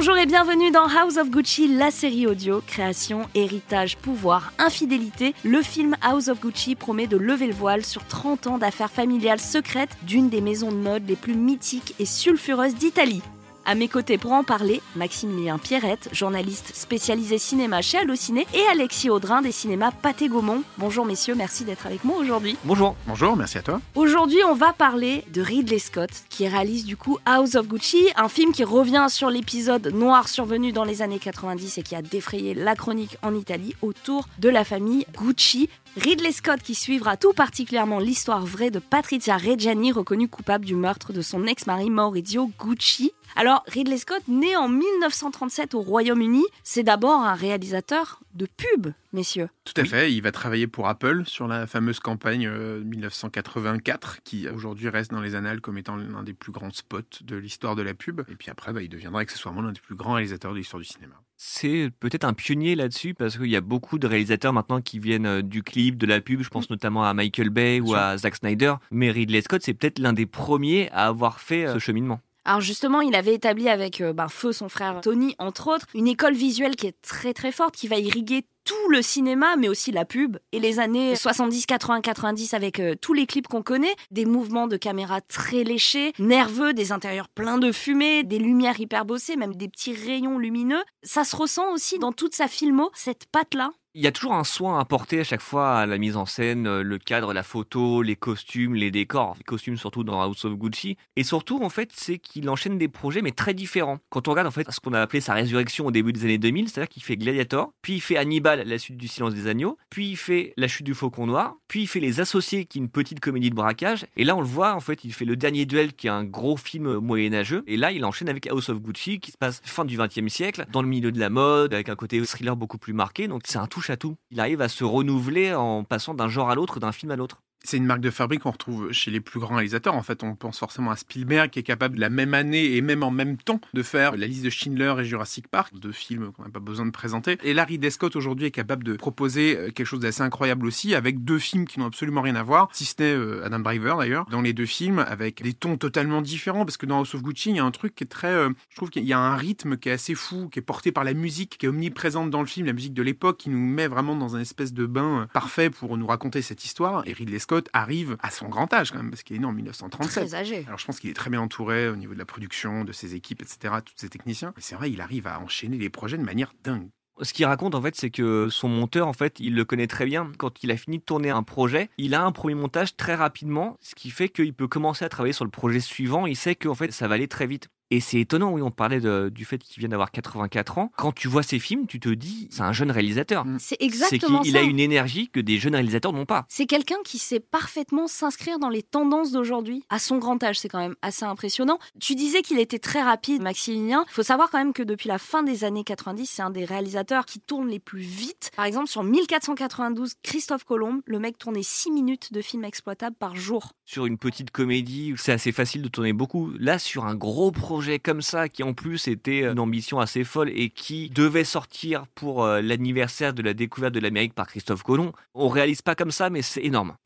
Bonjour 0.00 0.16
et 0.16 0.26
bienvenue 0.26 0.70
dans 0.70 0.86
House 0.86 1.16
of 1.16 1.28
Gucci, 1.28 1.66
la 1.76 1.90
série 1.90 2.28
audio, 2.28 2.62
création, 2.64 3.22
héritage, 3.34 3.96
pouvoir, 3.96 4.52
infidélité. 4.56 5.34
Le 5.42 5.60
film 5.60 5.96
House 6.02 6.28
of 6.28 6.40
Gucci 6.40 6.76
promet 6.76 7.08
de 7.08 7.16
lever 7.16 7.48
le 7.48 7.52
voile 7.52 7.84
sur 7.84 8.06
30 8.06 8.46
ans 8.46 8.58
d'affaires 8.58 8.92
familiales 8.92 9.40
secrètes 9.40 9.98
d'une 10.04 10.28
des 10.28 10.40
maisons 10.40 10.70
de 10.70 10.76
mode 10.76 11.08
les 11.08 11.16
plus 11.16 11.34
mythiques 11.34 11.96
et 11.98 12.06
sulfureuses 12.06 12.76
d'Italie. 12.76 13.22
À 13.68 13.74
mes 13.74 13.88
côtés 13.88 14.16
pour 14.16 14.32
en 14.32 14.44
parler, 14.44 14.80
Maximilien 14.96 15.58
Pierrette, 15.58 16.08
journaliste 16.10 16.74
spécialisé 16.74 17.36
cinéma 17.36 17.82
chez 17.82 17.98
Allociné, 17.98 18.46
et 18.54 18.62
Alexis 18.72 19.10
Audrin 19.10 19.42
des 19.42 19.52
cinémas 19.52 19.90
Pathé 19.90 20.30
Gaumont. 20.30 20.62
Bonjour 20.78 21.04
messieurs, 21.04 21.34
merci 21.34 21.66
d'être 21.66 21.84
avec 21.84 22.02
moi 22.02 22.16
aujourd'hui. 22.16 22.56
Bonjour. 22.64 22.96
Bonjour, 23.06 23.36
merci 23.36 23.58
à 23.58 23.62
toi. 23.62 23.82
Aujourd'hui, 23.94 24.38
on 24.48 24.54
va 24.54 24.72
parler 24.72 25.22
de 25.34 25.42
Ridley 25.42 25.80
Scott, 25.80 26.08
qui 26.30 26.48
réalise 26.48 26.86
du 26.86 26.96
coup 26.96 27.18
House 27.26 27.56
of 27.56 27.68
Gucci, 27.68 28.08
un 28.16 28.30
film 28.30 28.52
qui 28.52 28.64
revient 28.64 29.08
sur 29.10 29.28
l'épisode 29.28 29.92
noir 29.92 30.30
survenu 30.30 30.72
dans 30.72 30.84
les 30.84 31.02
années 31.02 31.18
90 31.18 31.76
et 31.76 31.82
qui 31.82 31.94
a 31.94 32.00
défrayé 32.00 32.54
la 32.54 32.74
chronique 32.74 33.18
en 33.20 33.34
Italie 33.34 33.74
autour 33.82 34.28
de 34.38 34.48
la 34.48 34.64
famille 34.64 35.04
Gucci. 35.14 35.68
Ridley 35.98 36.32
Scott 36.32 36.60
qui 36.62 36.74
suivra 36.74 37.18
tout 37.18 37.32
particulièrement 37.34 37.98
l'histoire 37.98 38.46
vraie 38.46 38.70
de 38.70 38.78
Patrizia 38.78 39.36
Reggiani, 39.36 39.92
reconnue 39.92 40.28
coupable 40.28 40.64
du 40.64 40.74
meurtre 40.74 41.12
de 41.12 41.20
son 41.20 41.44
ex-mari 41.44 41.90
Maurizio 41.90 42.50
Gucci. 42.58 43.12
Alors, 43.36 43.62
Ridley 43.66 43.98
Scott, 43.98 44.22
né 44.28 44.56
en 44.56 44.68
1937 44.68 45.74
au 45.74 45.80
Royaume-Uni, 45.80 46.44
c'est 46.64 46.82
d'abord 46.82 47.20
un 47.20 47.34
réalisateur 47.34 48.20
de 48.34 48.46
pub, 48.46 48.92
messieurs. 49.12 49.48
Tout 49.64 49.80
à 49.80 49.84
fait, 49.84 50.12
il 50.12 50.20
va 50.20 50.32
travailler 50.32 50.66
pour 50.66 50.88
Apple 50.88 51.22
sur 51.26 51.46
la 51.46 51.66
fameuse 51.66 52.00
campagne 52.00 52.46
euh, 52.46 52.82
1984 52.84 54.22
qui 54.24 54.48
aujourd'hui 54.48 54.88
reste 54.88 55.10
dans 55.10 55.20
les 55.20 55.34
annales 55.34 55.60
comme 55.60 55.78
étant 55.78 55.96
l'un 55.96 56.22
des 56.22 56.34
plus 56.34 56.52
grands 56.52 56.72
spots 56.72 57.22
de 57.22 57.36
l'histoire 57.36 57.76
de 57.76 57.82
la 57.82 57.94
pub. 57.94 58.22
Et 58.30 58.36
puis 58.36 58.50
après, 58.50 58.72
bah, 58.72 58.82
il 58.82 58.88
deviendra 58.88 59.20
accessoirement 59.20 59.62
l'un 59.62 59.72
des 59.72 59.80
plus 59.80 59.94
grands 59.96 60.14
réalisateurs 60.14 60.52
de 60.52 60.58
l'histoire 60.58 60.80
du 60.80 60.88
cinéma. 60.88 61.14
C'est 61.36 61.90
peut-être 62.00 62.24
un 62.24 62.32
pionnier 62.32 62.74
là-dessus 62.74 63.14
parce 63.14 63.38
qu'il 63.38 63.46
y 63.46 63.56
a 63.56 63.60
beaucoup 63.60 63.98
de 64.00 64.06
réalisateurs 64.08 64.52
maintenant 64.52 64.80
qui 64.80 64.98
viennent 64.98 65.26
euh, 65.26 65.42
du 65.42 65.62
clip, 65.62 65.96
de 65.96 66.06
la 66.06 66.20
pub. 66.20 66.42
Je 66.42 66.48
pense 66.48 66.68
notamment 66.70 67.04
à 67.04 67.14
Michael 67.14 67.50
Bay 67.50 67.80
ou 67.80 67.88
sûr. 67.88 67.96
à 67.96 68.18
Zack 68.18 68.36
Snyder. 68.36 68.74
Mais 68.90 69.10
Ridley 69.10 69.42
Scott, 69.42 69.62
c'est 69.62 69.74
peut-être 69.74 70.00
l'un 70.00 70.12
des 70.12 70.26
premiers 70.26 70.90
à 70.90 71.06
avoir 71.06 71.40
fait 71.40 71.66
euh, 71.66 71.74
ce 71.74 71.78
cheminement. 71.78 72.20
Alors 72.48 72.62
justement, 72.62 73.02
il 73.02 73.14
avait 73.14 73.34
établi 73.34 73.68
avec 73.68 74.00
euh, 74.00 74.14
ben, 74.14 74.28
Feu, 74.28 74.52
son 74.52 74.70
frère 74.70 75.02
Tony, 75.02 75.34
entre 75.38 75.68
autres, 75.68 75.84
une 75.92 76.08
école 76.08 76.32
visuelle 76.32 76.76
qui 76.76 76.86
est 76.86 76.98
très 77.02 77.34
très 77.34 77.52
forte, 77.52 77.76
qui 77.76 77.88
va 77.88 77.98
irriguer 77.98 78.46
tout 78.64 78.88
le 78.88 79.02
cinéma, 79.02 79.56
mais 79.56 79.68
aussi 79.68 79.92
la 79.92 80.06
pub, 80.06 80.38
et 80.52 80.58
les 80.58 80.78
années 80.78 81.14
70, 81.14 81.66
80, 81.66 82.00
90 82.00 82.54
avec 82.54 82.80
euh, 82.80 82.94
tous 82.98 83.12
les 83.12 83.26
clips 83.26 83.48
qu'on 83.48 83.60
connaît, 83.62 83.94
des 84.10 84.24
mouvements 84.24 84.66
de 84.66 84.78
caméra 84.78 85.20
très 85.20 85.62
léchés, 85.62 86.14
nerveux, 86.18 86.72
des 86.72 86.90
intérieurs 86.90 87.28
pleins 87.28 87.58
de 87.58 87.70
fumée, 87.70 88.24
des 88.24 88.38
lumières 88.38 88.80
hyper 88.80 89.04
bossées, 89.04 89.36
même 89.36 89.54
des 89.54 89.68
petits 89.68 89.92
rayons 89.92 90.38
lumineux. 90.38 90.82
Ça 91.02 91.24
se 91.24 91.36
ressent 91.36 91.70
aussi 91.74 91.98
dans 91.98 92.12
toute 92.12 92.34
sa 92.34 92.48
filmo, 92.48 92.90
cette 92.94 93.26
patte-là. 93.26 93.72
Il 93.94 94.02
y 94.02 94.06
a 94.06 94.12
toujours 94.12 94.34
un 94.34 94.44
soin 94.44 94.78
apporté 94.78 95.20
à 95.20 95.24
chaque 95.24 95.40
fois 95.40 95.78
à 95.78 95.86
la 95.86 95.96
mise 95.96 96.18
en 96.18 96.26
scène, 96.26 96.66
euh, 96.66 96.82
le 96.82 96.98
cadre, 96.98 97.32
la 97.32 97.42
photo, 97.42 98.02
les 98.02 98.16
costumes, 98.16 98.74
les 98.74 98.90
décors, 98.90 99.34
les 99.38 99.44
costumes 99.44 99.78
surtout 99.78 100.04
dans 100.04 100.20
House 100.20 100.44
of 100.44 100.54
Gucci. 100.56 100.98
Et 101.16 101.24
surtout, 101.24 101.60
en 101.62 101.70
fait, 101.70 101.90
c'est 101.94 102.18
qu'il 102.18 102.50
enchaîne 102.50 102.76
des 102.76 102.88
projets 102.88 103.22
mais 103.22 103.30
très 103.30 103.54
différents. 103.54 103.98
Quand 104.10 104.28
on 104.28 104.32
regarde 104.32 104.46
en 104.46 104.50
fait 104.50 104.70
ce 104.70 104.78
qu'on 104.78 104.92
a 104.92 105.00
appelé 105.00 105.22
sa 105.22 105.32
résurrection 105.32 105.86
au 105.86 105.90
début 105.90 106.12
des 106.12 106.24
années 106.24 106.36
2000, 106.36 106.68
c'est-à-dire 106.68 106.90
qu'il 106.90 107.02
fait 107.02 107.16
Gladiator, 107.16 107.72
puis 107.80 107.94
il 107.94 108.00
fait 108.00 108.18
Hannibal, 108.18 108.62
la 108.68 108.78
suite 108.78 108.98
du 108.98 109.08
Silence 109.08 109.34
des 109.34 109.46
agneaux, 109.46 109.78
puis 109.88 110.10
il 110.10 110.16
fait 110.16 110.52
La 110.58 110.68
chute 110.68 110.84
du 110.84 110.94
faucon 110.94 111.26
noir, 111.26 111.56
puis 111.66 111.82
il 111.82 111.86
fait 111.86 112.00
Les 112.00 112.20
Associés, 112.20 112.66
qui 112.66 112.78
est 112.78 112.82
une 112.82 112.90
petite 112.90 113.20
comédie 113.20 113.48
de 113.48 113.54
braquage. 113.54 114.06
Et 114.16 114.24
là, 114.24 114.36
on 114.36 114.42
le 114.42 114.46
voit, 114.46 114.74
en 114.74 114.80
fait, 114.80 115.02
il 115.04 115.14
fait 115.14 115.24
Le 115.24 115.34
dernier 115.34 115.64
duel, 115.64 115.94
qui 115.94 116.08
est 116.08 116.10
un 116.10 116.24
gros 116.24 116.58
film 116.58 116.98
moyenâgeux. 116.98 117.64
Et 117.66 117.78
là, 117.78 117.90
il 117.90 118.04
enchaîne 118.04 118.28
avec 118.28 118.48
House 118.48 118.68
of 118.68 118.80
Gucci, 118.80 119.18
qui 119.18 119.32
se 119.32 119.38
passe 119.38 119.62
fin 119.64 119.86
du 119.86 119.96
XXe 119.96 120.28
siècle, 120.28 120.66
dans 120.70 120.82
le 120.82 120.88
milieu 120.88 121.10
de 121.10 121.18
la 121.18 121.30
mode, 121.30 121.72
avec 121.72 121.88
un 121.88 121.96
côté 121.96 122.20
thriller 122.20 122.54
beaucoup 122.54 122.78
plus 122.78 122.92
marqué. 122.92 123.26
Donc 123.28 123.42
c'est 123.46 123.58
un 123.58 123.66
touche 123.66 123.87
Il 124.30 124.40
arrive 124.40 124.60
à 124.60 124.68
se 124.68 124.84
renouveler 124.84 125.54
en 125.54 125.84
passant 125.84 126.14
d'un 126.14 126.28
genre 126.28 126.50
à 126.50 126.54
l'autre, 126.54 126.80
d'un 126.80 126.92
film 126.92 127.10
à 127.12 127.16
l'autre. 127.16 127.42
C'est 127.64 127.76
une 127.76 127.86
marque 127.86 128.00
de 128.00 128.10
fabrique 128.10 128.42
qu'on 128.42 128.52
retrouve 128.52 128.92
chez 128.92 129.10
les 129.10 129.20
plus 129.20 129.40
grands 129.40 129.56
réalisateurs. 129.56 129.94
En 129.94 130.02
fait, 130.02 130.22
on 130.22 130.34
pense 130.34 130.58
forcément 130.58 130.90
à 130.90 130.96
Spielberg 130.96 131.50
qui 131.50 131.58
est 131.58 131.64
capable 131.64 131.98
la 131.98 132.08
même 132.08 132.34
année 132.34 132.76
et 132.76 132.80
même 132.80 133.02
en 133.02 133.10
même 133.10 133.36
temps 133.36 133.60
de 133.74 133.82
faire 133.82 134.16
la 134.16 134.26
liste 134.26 134.44
de 134.44 134.50
Schindler 134.50 134.94
et 135.00 135.04
Jurassic 135.04 135.48
Park, 135.48 135.74
deux 135.74 135.92
films 135.92 136.32
qu'on 136.32 136.44
n'a 136.44 136.50
pas 136.50 136.60
besoin 136.60 136.86
de 136.86 136.90
présenter. 136.90 137.36
Et 137.42 137.54
Larry 137.54 137.74
Ridley 137.74 137.90
Scott 137.90 138.16
aujourd'hui 138.16 138.46
est 138.46 138.50
capable 138.50 138.84
de 138.84 138.94
proposer 138.94 139.56
euh, 139.56 139.70
quelque 139.70 139.86
chose 139.86 140.00
d'assez 140.00 140.22
incroyable 140.22 140.66
aussi 140.66 140.94
avec 140.94 141.24
deux 141.24 141.38
films 141.38 141.66
qui 141.66 141.80
n'ont 141.80 141.86
absolument 141.86 142.22
rien 142.22 142.36
à 142.36 142.42
voir, 142.42 142.68
si 142.72 142.84
ce 142.84 142.94
n'est 143.00 143.12
euh, 143.12 143.44
Adam 143.44 143.58
Driver 143.58 143.98
d'ailleurs, 143.98 144.26
dans 144.30 144.40
les 144.40 144.52
deux 144.52 144.66
films 144.66 145.00
avec 145.00 145.42
des 145.42 145.52
tons 145.52 145.76
totalement 145.76 146.22
différents 146.22 146.64
parce 146.64 146.76
que 146.76 146.86
dans 146.86 146.98
House 146.98 147.14
of 147.14 147.22
Gucci, 147.22 147.50
il 147.50 147.56
y 147.56 147.60
a 147.60 147.64
un 147.64 147.70
truc 147.70 147.94
qui 147.94 148.04
est 148.04 148.08
très 148.08 148.32
euh, 148.32 148.50
je 148.70 148.76
trouve 148.76 148.90
qu'il 148.90 149.04
y 149.04 149.12
a 149.12 149.18
un 149.18 149.36
rythme 149.36 149.76
qui 149.76 149.88
est 149.88 149.92
assez 149.92 150.14
fou, 150.14 150.48
qui 150.48 150.58
est 150.58 150.62
porté 150.62 150.92
par 150.92 151.04
la 151.04 151.14
musique 151.14 151.58
qui 151.58 151.66
est 151.66 151.68
omniprésente 151.68 152.30
dans 152.30 152.40
le 152.40 152.46
film, 152.46 152.66
la 152.66 152.72
musique 152.72 152.94
de 152.94 153.02
l'époque 153.02 153.38
qui 153.38 153.50
nous 153.50 153.58
met 153.58 153.88
vraiment 153.88 154.16
dans 154.16 154.36
un 154.36 154.40
espèce 154.40 154.72
de 154.72 154.86
bain 154.86 155.28
parfait 155.32 155.70
pour 155.70 155.96
nous 155.96 156.06
raconter 156.06 156.42
cette 156.42 156.64
histoire 156.64 157.02
et 157.06 157.12
Ridley 157.12 157.38
Scott 157.48 157.70
arrive 157.72 158.18
à 158.20 158.30
son 158.30 158.46
grand 158.50 158.70
âge 158.74 158.90
quand 158.90 158.98
même 158.98 159.08
parce 159.08 159.22
qu'il 159.22 159.34
est 159.36 159.38
né 159.38 159.46
en 159.46 159.52
1937. 159.52 160.28
Très 160.28 160.34
âgé. 160.34 160.64
Alors 160.66 160.78
je 160.78 160.84
pense 160.84 161.00
qu'il 161.00 161.08
est 161.08 161.14
très 161.14 161.30
bien 161.30 161.40
entouré 161.40 161.88
au 161.88 161.96
niveau 161.96 162.12
de 162.12 162.18
la 162.18 162.26
production, 162.26 162.84
de 162.84 162.92
ses 162.92 163.14
équipes, 163.14 163.40
etc., 163.40 163.76
tous 163.82 163.94
ses 163.96 164.10
techniciens. 164.10 164.52
Et 164.58 164.60
c'est 164.60 164.74
vrai, 164.74 164.90
il 164.90 165.00
arrive 165.00 165.26
à 165.26 165.40
enchaîner 165.40 165.78
les 165.78 165.88
projets 165.88 166.18
de 166.18 166.22
manière 166.22 166.52
dingue. 166.62 166.90
Ce 167.22 167.32
qu'il 167.32 167.46
raconte 167.46 167.74
en 167.74 167.80
fait, 167.80 167.96
c'est 167.96 168.10
que 168.10 168.50
son 168.50 168.68
monteur, 168.68 169.08
en 169.08 169.14
fait, 169.14 169.40
il 169.40 169.54
le 169.54 169.64
connaît 169.64 169.86
très 169.86 170.04
bien. 170.04 170.30
Quand 170.36 170.62
il 170.62 170.70
a 170.70 170.76
fini 170.76 170.98
de 170.98 171.02
tourner 171.02 171.30
un 171.30 171.42
projet, 171.42 171.88
il 171.96 172.14
a 172.14 172.22
un 172.22 172.32
premier 172.32 172.54
montage 172.54 172.96
très 172.96 173.14
rapidement, 173.14 173.78
ce 173.80 173.94
qui 173.94 174.10
fait 174.10 174.28
qu'il 174.28 174.52
peut 174.52 174.68
commencer 174.68 175.06
à 175.06 175.08
travailler 175.08 175.32
sur 175.32 175.46
le 175.46 175.50
projet 175.50 175.80
suivant. 175.80 176.26
Il 176.26 176.36
sait 176.36 176.54
qu'en 176.54 176.74
fait, 176.74 176.92
ça 176.92 177.08
va 177.08 177.14
aller 177.14 177.28
très 177.28 177.46
vite. 177.46 177.68
Et 177.90 178.00
c'est 178.00 178.20
étonnant, 178.20 178.52
oui, 178.52 178.60
on 178.62 178.70
parlait 178.70 179.00
de- 179.00 179.30
du 179.32 179.44
fait 179.44 179.58
qu'il 179.58 179.80
vient 179.80 179.88
d'avoir 179.88 180.10
84 180.10 180.78
ans. 180.78 180.92
Quand 180.96 181.12
tu 181.12 181.26
vois 181.28 181.42
ses 181.42 181.58
films, 181.58 181.86
tu 181.86 182.00
te 182.00 182.08
dis, 182.10 182.48
c'est 182.50 182.60
un 182.62 182.72
jeune 182.72 182.90
réalisateur. 182.90 183.44
Mm. 183.46 183.58
C'est 183.58 183.76
C'est 183.78 183.82
exactement 183.84 184.40
qu'il 184.40 184.52
ça. 184.52 184.58
a 184.58 184.62
une 184.62 184.80
énergie 184.80 185.28
que 185.28 185.40
des 185.40 185.58
jeunes 185.58 185.74
réalisateurs 185.74 186.12
n'ont 186.12 186.26
pas. 186.26 186.44
C'est 186.48 186.66
quelqu'un 186.66 186.96
qui 187.04 187.18
sait 187.18 187.40
parfaitement 187.40 188.06
s'inscrire 188.06 188.58
dans 188.58 188.68
les 188.68 188.82
tendances 188.82 189.32
d'aujourd'hui. 189.32 189.84
À 189.88 189.98
son 189.98 190.18
grand 190.18 190.42
âge, 190.42 190.58
c'est 190.58 190.68
quand 190.68 190.78
même 190.80 190.96
assez 191.02 191.24
impressionnant. 191.24 191.78
Tu 192.00 192.14
disais 192.14 192.42
qu'il 192.42 192.58
était 192.58 192.78
très 192.78 193.02
rapide, 193.02 193.40
Maximilien. 193.42 194.04
Il 194.08 194.12
faut 194.12 194.22
savoir 194.22 194.50
quand 194.50 194.58
même 194.58 194.72
que 194.72 194.82
depuis 194.82 195.08
la 195.08 195.18
fin 195.18 195.42
des 195.42 195.64
années 195.64 195.84
90, 195.84 196.26
c'est 196.26 196.42
un 196.42 196.50
des 196.50 196.64
réalisateurs 196.64 197.24
qui 197.24 197.40
tourne 197.40 197.68
les 197.68 197.78
plus 197.78 198.00
vite. 198.02 198.50
Par 198.56 198.64
exemple, 198.66 198.88
sur 198.88 199.02
1492, 199.02 200.14
Christophe 200.22 200.64
Colomb, 200.64 201.00
le 201.06 201.18
mec 201.18 201.38
tournait 201.38 201.62
6 201.62 201.90
minutes 201.90 202.32
de 202.32 202.42
film 202.42 202.64
exploitable 202.64 203.16
par 203.18 203.34
jour. 203.36 203.72
Sur 203.84 204.04
une 204.06 204.18
petite 204.18 204.50
comédie, 204.50 205.14
c'est 205.16 205.32
assez 205.32 205.52
facile 205.52 205.82
de 205.82 205.88
tourner 205.88 206.12
beaucoup. 206.12 206.50
Là, 206.58 206.78
sur 206.78 207.06
un 207.06 207.14
gros 207.14 207.50
projet 207.50 207.77
comme 208.02 208.22
ça, 208.22 208.48
qui 208.48 208.62
en 208.62 208.74
plus 208.74 209.08
était 209.08 209.44
une 209.44 209.58
ambition 209.58 210.00
assez 210.00 210.24
folle 210.24 210.50
et 210.54 210.70
qui 210.70 211.10
devait 211.10 211.44
sortir 211.44 212.06
pour 212.14 212.44
euh, 212.44 212.60
l'anniversaire 212.60 213.32
de 213.32 213.42
la 213.42 213.54
découverte 213.54 213.94
de 213.94 214.00
l'Amérique 214.00 214.34
par 214.34 214.46
Christophe 214.46 214.82
Colomb, 214.82 215.12
on 215.34 215.48
réalise 215.48 215.82
pas 215.82 215.94
comme 215.94 216.10
ça, 216.10 216.28
mais 216.30 216.42
c'est 216.42 216.62
énorme. 216.64 216.96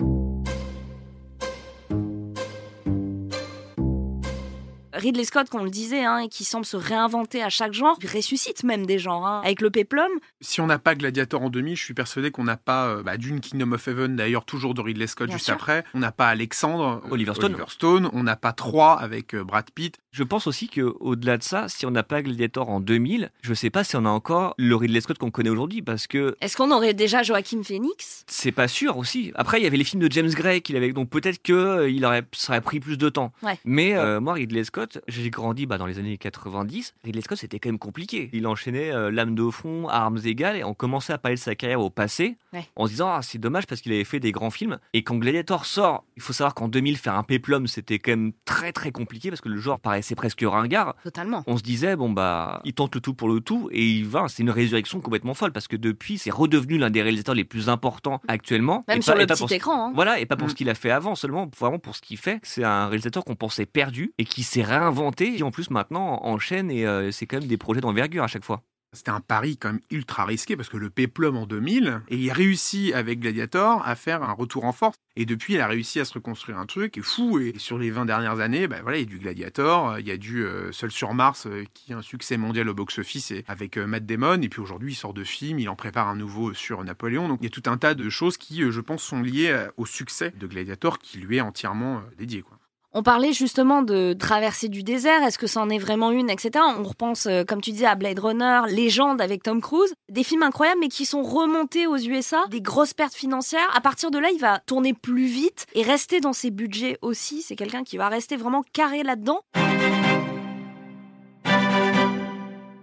Ridley 4.95 5.25
Scott, 5.25 5.49
qu'on 5.49 5.65
le 5.65 5.71
disait, 5.71 6.05
hein, 6.05 6.19
et 6.19 6.29
qui 6.29 6.45
semble 6.45 6.67
se 6.67 6.77
réinventer 6.77 7.43
à 7.43 7.49
chaque 7.49 7.73
genre, 7.73 7.97
il 8.03 8.09
ressuscite 8.09 8.63
même 8.63 8.85
des 8.87 8.99
genres. 8.99 9.27
hein. 9.27 9.41
Avec 9.43 9.61
le 9.63 9.71
péplum, 9.71 10.11
Si 10.43 10.61
on 10.61 10.67
n'a 10.67 10.79
pas 10.79 10.95
Gladiator 10.95 11.41
en 11.43 11.49
demi, 11.51 11.75
je 11.77 11.83
suis 11.83 11.95
persuadé 11.95 12.31
qu'on 12.31 12.45
n'a 12.45 12.59
pas 12.59 12.87
euh, 12.89 13.03
bah, 13.03 13.17
d'une 13.17 13.41
Kingdom 13.41 13.73
of 13.73 13.89
Heaven, 13.89 14.15
d'ailleurs 14.17 14.45
toujours 14.45 14.75
de 14.75 14.83
Ridley 14.83 15.07
Scott 15.07 15.29
Bien 15.29 15.37
juste 15.37 15.47
sûr. 15.47 15.55
après. 15.55 15.83
On 15.95 15.99
n'a 15.99 16.13
pas 16.13 16.29
Alexandre, 16.29 17.01
euh, 17.05 17.09
Oliver 17.11 17.35
Stone. 17.35 17.57
Stone. 17.69 18.11
On 18.13 18.23
n'a 18.23 18.37
pas 18.37 18.53
3 18.53 19.01
avec 19.01 19.35
euh, 19.35 19.43
Brad 19.43 19.69
Pitt. 19.75 19.97
Je 20.13 20.23
pense 20.25 20.47
aussi 20.47 20.69
que 20.69 20.83
au-delà 21.01 21.39
de 21.39 21.43
ça, 21.43 21.69
si 21.71 21.87
on 21.87 21.91
n'a 21.91 22.03
pas 22.03 22.21
Gladiator 22.21 22.69
en 22.69 22.81
2000, 22.81 23.31
je 23.41 23.55
sais 23.55 23.71
pas 23.71 23.83
si 23.83 23.97
on 23.97 24.05
a 24.05 24.11
encore 24.11 24.55
le 24.59 24.77
Ridley 24.77 25.01
Scott 25.01 25.17
qu'on 25.17 25.31
connaît 25.31 25.49
aujourd'hui 25.49 25.81
parce 25.81 26.07
que 26.07 26.37
est-ce 26.43 26.55
qu'on 26.55 26.71
aurait 26.71 26.93
déjà 26.93 27.23
Joaquin 27.23 27.63
Phoenix? 27.63 28.25
C'est 28.27 28.53
pas 28.53 28.69
sûr 28.69 28.99
aussi. 28.99 29.33
Après, 29.37 29.59
il 29.59 29.65
y 29.65 29.67
avait 29.67 29.79
les 29.79 29.85
films 29.85 30.03
de 30.07 30.13
James 30.13 30.29
Gray 30.29 30.61
qu'il 30.61 30.77
avait, 30.77 30.93
donc 30.93 31.09
peut-être 31.09 31.43
que 31.43 31.55
euh, 31.55 31.89
il 31.91 32.05
aurait, 32.05 32.25
ça 32.33 32.53
aurait 32.53 32.61
pris 32.61 32.79
plus 32.79 32.99
de 32.99 33.09
temps. 33.09 33.33
Ouais. 33.43 33.59
Mais 33.65 33.95
euh, 33.95 34.21
moi, 34.21 34.35
Ridley 34.35 34.65
Scott, 34.65 34.99
j'ai 35.09 35.31
grandi 35.31 35.65
bah, 35.65 35.79
dans 35.79 35.87
les 35.87 35.99
années 35.99 36.19
90. 36.19 36.93
Ridley 37.05 37.23
Scott, 37.23 37.39
c'était 37.39 37.59
quand 37.59 37.71
même 37.71 37.79
compliqué. 37.79 38.29
Il 38.35 38.47
enchaînait 38.47 38.93
euh, 38.93 39.11
Lame 39.11 39.35
de 39.35 39.49
front, 39.49 39.89
armes 39.89 40.21
égales, 40.27 40.57
et 40.59 40.65
on 40.65 40.75
commençait 40.75 41.15
à 41.15 41.19
parler 41.19 41.37
de 41.37 41.41
sa 41.41 41.55
carrière 41.55 41.81
au 41.81 41.89
passé, 41.89 42.37
Ouais. 42.53 42.67
en 42.77 42.85
se 42.85 42.91
disant 42.91 43.09
ah, 43.11 43.23
c'est 43.23 43.39
dommage 43.39 43.67
parce 43.67 43.81
qu'il 43.81 43.93
avait 43.95 44.05
fait 44.05 44.21
des 44.21 44.31
grands 44.31 44.51
films. 44.51 44.79
Et 44.93 45.03
quand 45.05 45.17
Gladiator 45.17 45.65
sort, 45.65 46.05
il 46.17 46.23
faut 46.23 46.35
savoir 46.35 46.55
qu'en 46.55 46.69
2000, 46.69 46.99
faire 46.99 47.15
un 47.15 47.23
péplum, 47.23 47.67
c'était 47.67 47.99
quand 47.99 48.11
même 48.11 48.33
très 48.45 48.73
très 48.73 48.93
compliqué 48.93 49.31
parce 49.31 49.41
que 49.41 49.49
le 49.49 49.57
genre 49.59 49.81
paraissait 50.03 50.15
presque 50.17 50.43
ringard. 50.45 50.95
Totalement. 51.05 51.45
On 51.47 51.57
se 51.57 51.63
disait 51.63 51.95
bon 51.97 52.11
bah, 52.11 52.61
il 52.65 52.75
tente 52.75 52.95
le 52.95 53.01
tout 53.01 53.15
pour 53.15 53.29
le 53.29 53.41
tout 53.41 53.69
et 53.73 53.87
il 53.89 54.05
va. 54.07 54.27
C'est 54.29 54.43
une 54.43 54.51
résurrection 54.51 55.01
complètement 55.01 55.35
folle 55.35 55.53
parce 55.53 55.69
que 55.69 55.77
depuis, 55.77 56.19
c'est 56.19 56.31
redevenu 56.31 56.77
l'un 56.79 56.91
des 56.91 57.03
réalisateurs 57.03 57.35
les 57.37 57.45
plus 57.45 57.69
importants 57.69 58.21
actuellement. 58.29 58.85
Même 58.89 58.99
Et 58.99 59.03
sur 59.03 59.13
pas- 59.13 59.19
le 59.19 59.25
et 59.25 59.27
pas 59.27 59.37
ce- 59.37 59.69
hein. 59.71 59.93
voilà, 59.95 60.19
et 60.19 60.27
pas 60.27 60.37
pour 60.37 60.49
Mm. 60.49 60.51
ce 60.51 60.55
qu'il 60.57 60.69
a 60.71 60.75
fait 60.75 60.91
avant, 60.91 61.15
seulement 61.15 61.49
vraiment 61.59 61.79
pour 61.79 61.95
ce 61.95 62.03
qu'il 62.03 62.17
fait. 62.19 62.41
C'est 62.43 62.65
un 62.65 62.87
réalisateur 62.89 63.25
qu'on 63.25 63.37
pensait 63.37 63.67
perdu 63.67 64.13
et 64.19 64.25
qui 64.25 64.43
s'est 64.43 64.63
réinventé, 64.63 65.35
qui 65.37 65.43
en 65.45 65.51
plus 65.53 65.71
maintenant 65.71 66.21
enchaîne 66.25 66.71
et 66.71 66.85
euh, 66.87 67.11
c'est 67.13 67.27
quand 67.27 67.39
même 67.39 67.49
des 67.49 67.57
projets 67.59 67.81
d'envergure 67.81 68.25
à 68.25 68.27
chaque 68.27 68.45
fois. 68.45 68.63
C'était 68.95 69.11
un 69.11 69.21
pari 69.21 69.57
quand 69.57 69.73
même 69.73 69.81
ultra 69.91 70.27
risqué 70.27 70.55
parce 70.55 70.69
que 70.69 70.77
le 70.77 70.91
péplum 70.91 71.37
en 71.37 71.47
2000, 71.47 72.03
et 72.09 72.17
il 72.17 72.31
réussit 72.31 72.93
avec 72.93 73.21
Gladiator 73.21 73.83
à 73.87 73.95
faire 73.95 74.23
un 74.23 74.33
retour 74.33 74.65
en 74.65 74.73
force. 74.73 74.97
Et 75.17 75.25
depuis, 75.25 75.55
il 75.55 75.61
a 75.61 75.67
réussi 75.67 75.99
à 76.01 76.05
se 76.05 76.13
reconstruire 76.15 76.59
un 76.59 76.67
truc 76.67 76.99
est 76.99 77.03
fou. 77.03 77.39
Et 77.39 77.55
sur 77.57 77.79
les 77.79 77.91
20 77.91 78.05
dernières 78.05 78.41
années, 78.41 78.69
bah 78.69 78.81
voilà, 78.83 78.99
il 78.99 79.01
y 79.01 79.05
a 79.05 79.09
du 79.09 79.19
Gladiator, 79.19 79.99
il 79.99 80.07
y 80.07 80.11
a 80.11 80.17
du 80.19 80.45
euh, 80.45 80.73
Seul 80.73 80.91
sur 80.91 81.15
Mars 81.15 81.47
euh, 81.47 81.65
qui 81.73 81.93
est 81.93 81.95
un 81.95 82.03
succès 82.03 82.37
mondial 82.37 82.69
au 82.69 82.75
box-office 82.75 83.33
avec 83.47 83.79
euh, 83.79 83.87
Matt 83.87 84.05
Damon. 84.05 84.43
Et 84.43 84.49
puis 84.51 84.61
aujourd'hui, 84.61 84.93
il 84.93 84.97
sort 84.97 85.15
de 85.15 85.25
film, 85.25 85.59
il 85.59 85.69
en 85.71 85.77
prépare 85.77 86.09
un 86.09 86.17
nouveau 86.17 86.53
sur 86.53 86.85
Napoléon. 86.85 87.29
Donc 87.29 87.39
il 87.41 87.45
y 87.45 87.47
a 87.47 87.51
tout 87.51 87.71
un 87.71 87.79
tas 87.79 87.95
de 87.95 88.11
choses 88.11 88.37
qui, 88.37 88.71
je 88.71 88.81
pense, 88.81 89.03
sont 89.03 89.23
liées 89.23 89.69
au 89.79 89.87
succès 89.87 90.33
de 90.39 90.47
Gladiator 90.47 90.99
qui 90.99 91.19
lui 91.19 91.39
est 91.39 91.41
entièrement 91.41 92.03
dédié. 92.19 92.43
Quoi. 92.43 92.59
On 92.95 93.03
parlait 93.03 93.33
justement 93.33 93.81
de 93.81 94.13
traverser 94.13 94.69
du 94.69 94.83
désert, 94.83 95.23
est-ce 95.23 95.39
que 95.39 95.47
ça 95.47 95.63
en 95.63 95.71
est 95.71 95.79
vraiment 95.79 96.11
une, 96.11 96.29
etc. 96.29 96.63
On 96.79 96.83
repense, 96.83 97.25
euh, 97.25 97.43
comme 97.43 97.63
tu 97.63 97.71
disais, 97.71 97.87
à 97.87 97.95
Blade 97.95 98.19
Runner, 98.19 98.61
Légende 98.69 99.23
avec 99.23 99.43
Tom 99.43 99.63
Cruise, 99.63 99.95
des 100.11 100.23
films 100.23 100.43
incroyables 100.43 100.81
mais 100.81 100.89
qui 100.89 101.07
sont 101.07 101.23
remontés 101.23 101.87
aux 101.87 101.97
USA, 101.97 102.45
des 102.51 102.61
grosses 102.61 102.93
pertes 102.93 103.15
financières. 103.15 103.71
À 103.75 103.81
partir 103.81 104.11
de 104.11 104.19
là, 104.19 104.29
il 104.31 104.39
va 104.39 104.59
tourner 104.67 104.93
plus 104.93 105.25
vite 105.25 105.65
et 105.75 105.83
rester 105.83 106.21
dans 106.21 106.35
ses 106.35 106.51
budgets 106.51 106.99
aussi. 107.01 107.41
C'est 107.41 107.57
quelqu'un 107.57 107.83
qui 107.83 107.97
va 107.97 108.11
rester 108.11 108.37
vraiment 108.37 108.63
carré 108.75 109.03
là-dedans. 109.03 109.41